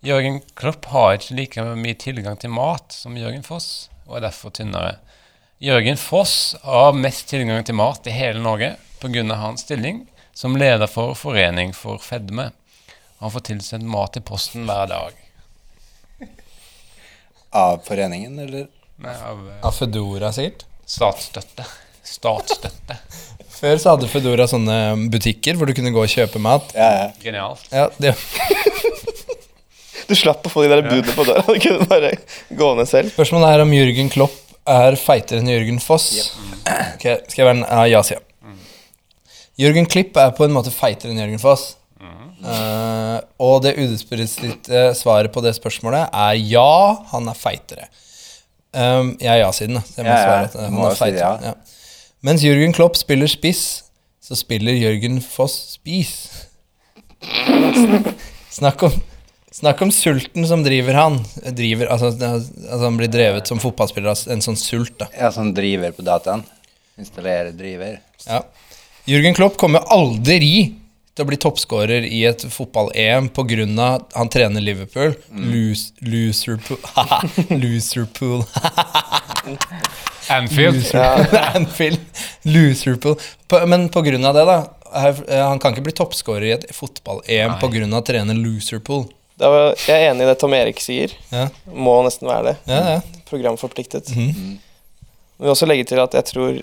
Jørgen 0.00 0.38
Klopp 0.56 0.86
har 0.94 1.18
ikke 1.18 1.36
like 1.36 1.64
mye 1.76 1.96
tilgang 2.00 2.38
til 2.40 2.52
mat 2.56 2.94
som 2.96 3.18
Jørgen 3.20 3.44
Foss, 3.44 3.90
og 4.06 4.16
er 4.16 4.24
derfor 4.30 4.54
tynnere. 4.56 4.94
Jørgen 5.60 6.00
Foss 6.00 6.54
har 6.64 6.96
mest 6.96 7.28
tilgang 7.28 7.60
til 7.68 7.76
mat 7.76 8.08
i 8.08 8.14
hele 8.16 8.40
Norge 8.40 8.72
pga. 9.02 9.24
hans 9.36 9.66
stilling 9.66 10.06
som 10.32 10.56
leder 10.56 10.88
for 10.88 11.12
Forening 11.14 11.74
for 11.76 12.00
fedme. 12.00 12.50
Han 13.20 13.30
får 13.30 13.44
tilsendt 13.50 13.84
mat 13.84 14.16
i 14.16 14.20
posten 14.24 14.64
hver 14.64 14.88
dag. 14.88 15.18
Av 17.52 17.82
foreningen, 17.84 18.38
eller? 18.38 18.68
Nei, 19.02 19.12
av 19.12 19.44
eh, 19.50 19.60
Av 19.66 19.74
Foodora, 19.76 20.32
sikkert. 20.32 20.64
statsstøtte. 20.86 21.66
Statsstøtte. 22.06 22.96
Før 23.60 23.76
så 23.80 23.92
hadde 23.94 24.08
Foodora 24.08 24.46
sånne 24.48 24.76
butikker 25.12 25.58
hvor 25.58 25.68
du 25.68 25.74
kunne 25.76 25.92
gå 25.92 26.00
og 26.04 26.08
kjøpe 26.08 26.40
mat. 26.40 26.70
Ja, 26.76 26.90
ja. 26.96 27.08
Genialt. 27.22 27.66
Ja, 27.74 27.88
det, 28.00 28.14
Du 30.10 30.14
slapp 30.18 30.46
å 30.48 30.50
få 30.50 30.64
de 30.64 30.70
der 30.72 30.80
budene 30.86 31.12
på 31.14 31.26
døra. 31.28 31.44
Du 31.54 31.60
kunne 31.62 31.86
bare 31.90 32.14
gå 32.56 32.70
ned 32.78 32.88
selv. 32.90 33.12
Spørsmålet 33.14 33.52
er 33.52 33.64
om 33.66 33.74
Jørgen 33.76 34.08
Klopp 34.12 34.38
er 34.70 34.96
feitere 35.00 35.42
enn 35.42 35.50
Jørgen 35.50 35.78
Foss. 35.82 36.08
Ok, 36.66 37.04
skal 37.30 37.42
jeg 37.42 37.46
være 37.46 37.58
en 37.60 37.66
ja, 37.68 37.84
ja-sida? 37.98 38.24
Jørgen 39.60 39.86
Klipp 39.92 40.16
er 40.16 40.30
på 40.36 40.46
en 40.46 40.54
måte 40.56 40.72
feitere 40.72 41.12
enn 41.12 41.20
Jørgen 41.20 41.42
Foss. 41.42 41.74
Eh, 42.40 43.16
og 43.44 43.58
det 43.66 43.74
udispositte 43.76 44.86
svaret 44.96 45.28
på 45.34 45.42
det 45.44 45.52
spørsmålet 45.58 46.06
er 46.08 46.38
ja, 46.40 46.68
han 47.10 47.28
er 47.28 47.36
feitere. 47.36 47.90
Um, 48.72 49.10
jeg 49.20 49.28
er 49.34 49.42
ja-siden, 49.42 49.76
da. 49.76 49.82
så 49.84 49.98
Jeg 50.00 50.06
må 50.06 50.14
Ja, 50.14 50.16
ja, 50.16 50.24
svare 50.24 50.46
at 50.46 50.54
han 50.62 50.72
må 50.78 50.86
er 50.88 50.96
feitere. 50.96 51.32
si. 51.36 51.50
Ja. 51.50 51.79
Mens 52.26 52.42
Jørgen 52.44 52.74
Klopp 52.76 52.98
spiller 53.00 53.30
spiss, 53.30 53.84
så 54.20 54.36
spiller 54.36 54.76
Jørgen 54.76 55.20
Foss 55.24 55.54
spis. 55.78 56.12
Snakk 58.50 58.82
om, 58.88 58.92
snakk 59.54 59.80
om 59.86 59.92
sulten 59.94 60.44
som 60.48 60.64
driver 60.66 60.98
han. 60.98 61.16
Driver, 61.56 61.88
altså, 61.94 62.10
altså 62.12 62.82
Han 62.84 62.98
blir 63.00 63.08
drevet 63.12 63.48
som 63.48 63.60
fotballspiller 63.62 64.12
av 64.12 64.24
en 64.34 64.44
sånn 64.44 64.58
sult. 64.60 64.96
da 65.00 65.08
Ja, 65.16 65.30
sånn 65.32 65.54
driver 65.56 65.94
på 65.96 66.04
dataen. 66.06 66.44
Installerer 67.00 67.52
driver. 67.56 68.00
ja. 68.26 68.42
Jørgen 69.08 69.34
Klopp 69.34 69.56
kommer 69.58 69.80
aldri 69.90 70.76
til 71.16 71.24
å 71.24 71.26
bli 71.26 71.38
toppskårer 71.40 72.04
i 72.06 72.20
et 72.28 72.44
fotball-EM 72.52 73.30
pga. 73.34 73.64
han 74.14 74.28
trener 74.28 74.60
Liverpool. 74.60 75.16
Lose, 75.32 75.92
loserpool 76.04 76.78
Loserpool 77.62 78.44
Anfield. 80.30 80.76
Loserpool 80.80 81.38
Anfield. 81.60 82.00
Loserpool. 82.48 83.16
På, 83.50 83.60
men 83.66 83.88
på 83.92 84.02
grunn 84.06 84.24
av 84.28 84.34
det, 84.38 84.44
da. 84.48 84.58
eh, 85.02 85.22
Han 85.46 85.58
kan 85.62 85.74
ikke 85.74 85.86
bli 85.88 85.94
toppskårer 85.98 86.46
i 86.48 86.52
et 86.58 86.66
fotball-EM 86.76 87.56
pga. 87.62 87.86
å 87.98 88.02
trene 88.06 88.36
Loserpool. 88.38 89.06
Var 89.40 89.74
jeg 89.88 89.96
er 89.96 90.10
enig 90.10 90.26
i 90.26 90.28
det 90.28 90.36
Tom 90.42 90.52
Erik 90.52 90.80
sier. 90.84 91.12
Ja, 91.32 91.46
Må 91.72 91.98
nesten 92.04 92.28
være 92.28 92.50
det. 92.52 92.56
ja, 92.68 92.80
ja. 92.96 93.22
Programforpliktet. 93.30 94.10
Mhm. 94.16 94.58
Jeg 95.40 95.46
vil 95.46 95.52
også 95.54 95.66
legge 95.70 95.86
til 95.88 96.00
at 96.02 96.12
jeg 96.18 96.26
tror 96.28 96.58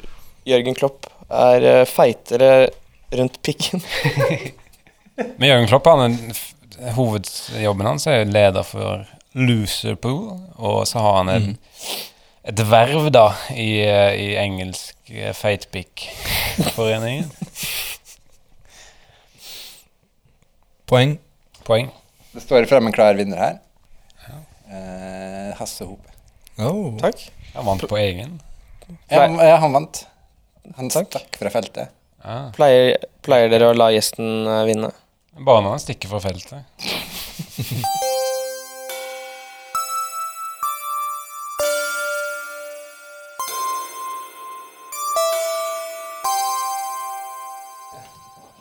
Jørgen 0.46 0.76
Klopp 0.78 1.08
er 1.34 1.64
eh, 1.66 1.86
feitere 1.90 2.70
rundt 3.18 3.40
pikken. 3.42 3.82
Men 5.40 5.48
Jørgen 5.50 5.68
Klopp, 5.72 5.88
han 5.90 6.20
hovedjobben 6.94 7.88
hans 7.90 8.06
er 8.12 8.28
leder 8.30 8.62
for 8.68 9.08
Loserpool, 9.34 10.36
og 10.62 10.84
så 10.90 11.02
har 11.02 11.18
han 11.24 11.30
en, 11.34 11.48
et 12.48 12.62
verv 12.70 13.10
da 13.12 13.28
i, 13.52 13.84
eh, 13.84 14.14
i 14.16 14.28
engelsk 14.40 15.12
eh, 15.12 15.34
feitpick-foreningen. 15.36 17.28
Poeng. 20.88 21.18
Poeng. 21.68 21.92
Det 22.32 22.46
står 22.46 22.68
frem 22.70 22.88
en 22.88 22.96
klar 22.96 23.18
vinner 23.20 23.42
her. 23.42 23.58
Eh, 24.68 25.52
Hasse 25.60 25.88
Hope. 25.88 26.08
Oh. 26.58 26.96
Takk. 27.02 27.28
Han 27.58 27.68
vant 27.68 27.88
på 27.90 28.00
egen. 28.00 28.40
Ja, 29.10 29.26
han, 29.26 29.36
ja, 29.44 29.58
han 29.60 29.76
vant. 29.76 30.06
Han 30.80 30.92
stakk 30.92 31.36
fra 31.40 31.52
feltet. 31.52 31.92
Ah. 32.24 32.50
Pleier, 32.56 32.98
pleier 33.24 33.52
dere 33.52 33.72
å 33.72 33.76
la 33.76 33.92
gjesten 33.96 34.48
eh, 34.48 34.64
vinne? 34.72 34.92
Bare 35.38 35.64
når 35.64 35.76
han 35.76 35.84
stikker 35.84 36.16
fra 36.16 36.24
feltet. 36.24 36.64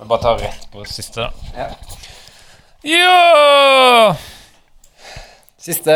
Vi 0.06 0.08
bare 0.08 0.22
tar 0.22 0.38
rett 0.38 0.68
på 0.70 0.84
siste, 0.86 1.20
da. 1.20 1.32
Ja. 1.58 1.66
Ja! 2.86 4.14
Siste 5.58 5.90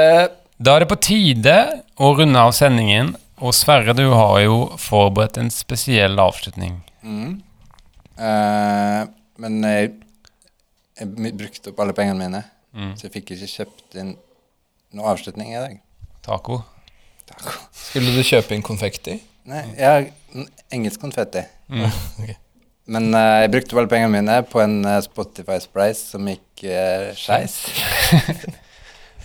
Da 0.58 0.72
er 0.74 0.80
det 0.82 0.88
på 0.90 0.96
tide 0.98 1.54
å 1.94 2.10
runde 2.18 2.34
av 2.42 2.50
sendingen. 2.58 3.12
Og 3.38 3.54
Sverre, 3.54 3.94
du 3.94 4.08
har 4.10 4.40
jo 4.42 4.56
forberedt 4.82 5.38
en 5.38 5.46
spesiell 5.54 6.18
avslutning. 6.18 6.80
eh, 7.06 7.38
Men 9.38 9.62
jeg, 9.62 9.94
jeg 10.98 11.06
brukte 11.38 11.70
opp 11.70 11.78
alle 11.86 11.94
pengene 11.94 12.18
mine, 12.18 12.42
Mm. 12.74 12.96
så 12.98 13.06
jeg 13.06 13.12
fikk 13.14 13.30
ikke 13.36 13.46
kjøpt 13.54 13.94
inn 14.02 14.16
noen 14.92 15.06
avslutning 15.14 15.54
i 15.54 15.58
dag. 15.62 15.78
Taco. 16.22 16.64
Taco. 17.30 17.52
Skulle 17.72 18.10
du 18.18 18.22
kjøpe 18.26 18.54
inn 18.58 18.62
konfekti? 18.62 19.20
Nei, 19.46 19.62
jeg 19.78 19.86
har 19.86 20.10
engelsk 20.72 20.98
konfetti. 21.00 21.44
Ok. 22.18 22.34
Men 22.90 23.12
uh, 23.14 23.42
jeg 23.44 23.52
brukte 23.52 23.76
vel 23.78 23.88
pengene 23.90 24.16
mine 24.16 24.40
på 24.50 24.62
en 24.64 24.80
uh, 24.86 24.96
Spotify-spreis 25.04 26.00
som 26.14 26.26
gikk 26.30 26.66
uh, 26.66 27.12
skeis. 27.18 27.60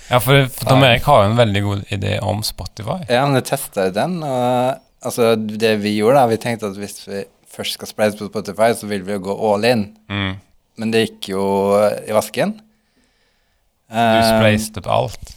Ja, 0.05 0.19
for, 0.21 0.45
Tom 0.61 0.83
Erik 0.85 1.01
har 1.09 1.23
jo 1.23 1.29
en 1.31 1.39
veldig 1.39 1.61
god 1.65 1.79
idé 1.95 2.19
om 2.21 2.43
Spotify. 2.45 2.99
Ja, 3.09 3.23
men 3.25 3.39
jeg 3.39 3.47
testa 3.49 3.87
den, 3.89 4.19
og 4.21 4.75
altså, 5.01 5.31
det 5.35 5.71
vi 5.81 5.95
gjorde, 5.95 6.19
da 6.19 6.29
Vi 6.29 6.37
tenkte 6.43 6.69
at 6.69 6.77
hvis 6.77 6.99
vi 7.07 7.23
først 7.55 7.79
skal 7.79 7.89
spleise 7.89 8.19
på 8.19 8.27
Spotify, 8.29 8.69
så 8.77 8.85
vil 8.89 9.01
vi 9.07 9.15
jo 9.15 9.23
gå 9.25 9.35
all 9.49 9.65
in. 9.65 9.87
Mm. 10.11 10.35
Men 10.77 10.91
det 10.93 11.05
gikk 11.05 11.31
jo 11.31 11.45
eh, 11.79 12.03
i 12.09 12.15
vasken. 12.15 12.53
Du 12.55 13.95
Eh, 13.95 14.27
spleiste 14.27 14.81
opp 14.81 14.89
alt. 14.89 15.35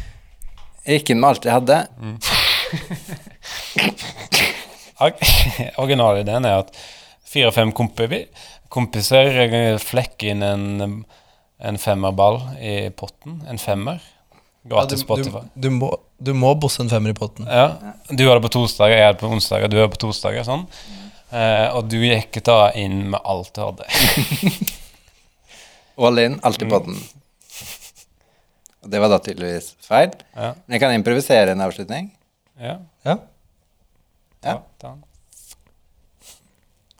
Jeg 0.84 1.00
gikk 1.00 1.10
inn 1.12 1.20
med 1.20 1.28
alt 1.30 1.44
jeg 1.44 1.54
hadde. 1.54 1.76
Mm. 2.00 2.16
Originalideen 5.80 6.44
er 6.48 6.62
at 6.62 6.70
fire-fem 7.30 7.72
kompiser, 7.76 8.26
kompiser 8.68 9.42
eh, 9.46 9.98
inn 10.30 10.42
en, 10.42 11.04
en 11.58 11.78
femmerball 11.78 12.40
i 12.58 12.90
potten. 12.90 13.42
En 13.48 13.58
femmer. 13.58 14.00
Gratis 14.62 15.00
du, 15.00 15.04
Spotify. 15.06 15.44
du, 15.54 15.68
du, 15.68 15.70
må, 15.70 15.90
du 16.18 16.32
må 16.36 16.52
bosse 16.60 16.82
en 16.82 16.90
femmer 16.90 17.14
i 17.14 17.16
potten. 17.16 17.46
Ja. 17.48 17.94
Du 18.10 18.26
har 18.26 18.36
det 18.36 18.44
på 18.44 18.52
torsdager, 18.58 18.98
jeg 18.98 19.06
har 19.06 19.16
det 19.16 19.22
på 19.22 19.30
onsdager, 19.32 19.70
du 19.72 19.78
har 19.78 19.88
det 19.88 19.94
på 19.94 20.02
torsdager. 20.04 20.44
Sånn. 20.44 20.66
Uh, 21.30 21.78
og 21.78 21.86
du 21.86 22.00
gikk 22.02 22.40
da 22.44 22.72
inn 22.76 23.04
med 23.12 23.20
alt 23.22 23.54
du 23.54 23.62
hadde. 23.62 23.86
All 26.00 26.18
in, 26.18 26.38
alt 26.42 26.62
i 26.64 26.68
podden. 26.68 26.96
Og 28.80 28.88
det 28.92 29.00
var 29.02 29.12
da 29.12 29.18
tydeligvis 29.20 29.74
feil. 29.84 30.14
Ja. 30.32 30.54
Men 30.64 30.76
jeg 30.76 30.82
kan 30.82 30.94
improvisere 30.96 31.52
en 31.52 31.60
avslutning. 31.64 32.08
Ja. 32.60 32.78
Ja. 33.04 33.18
Ja. 34.40 34.56
den. 34.80 35.04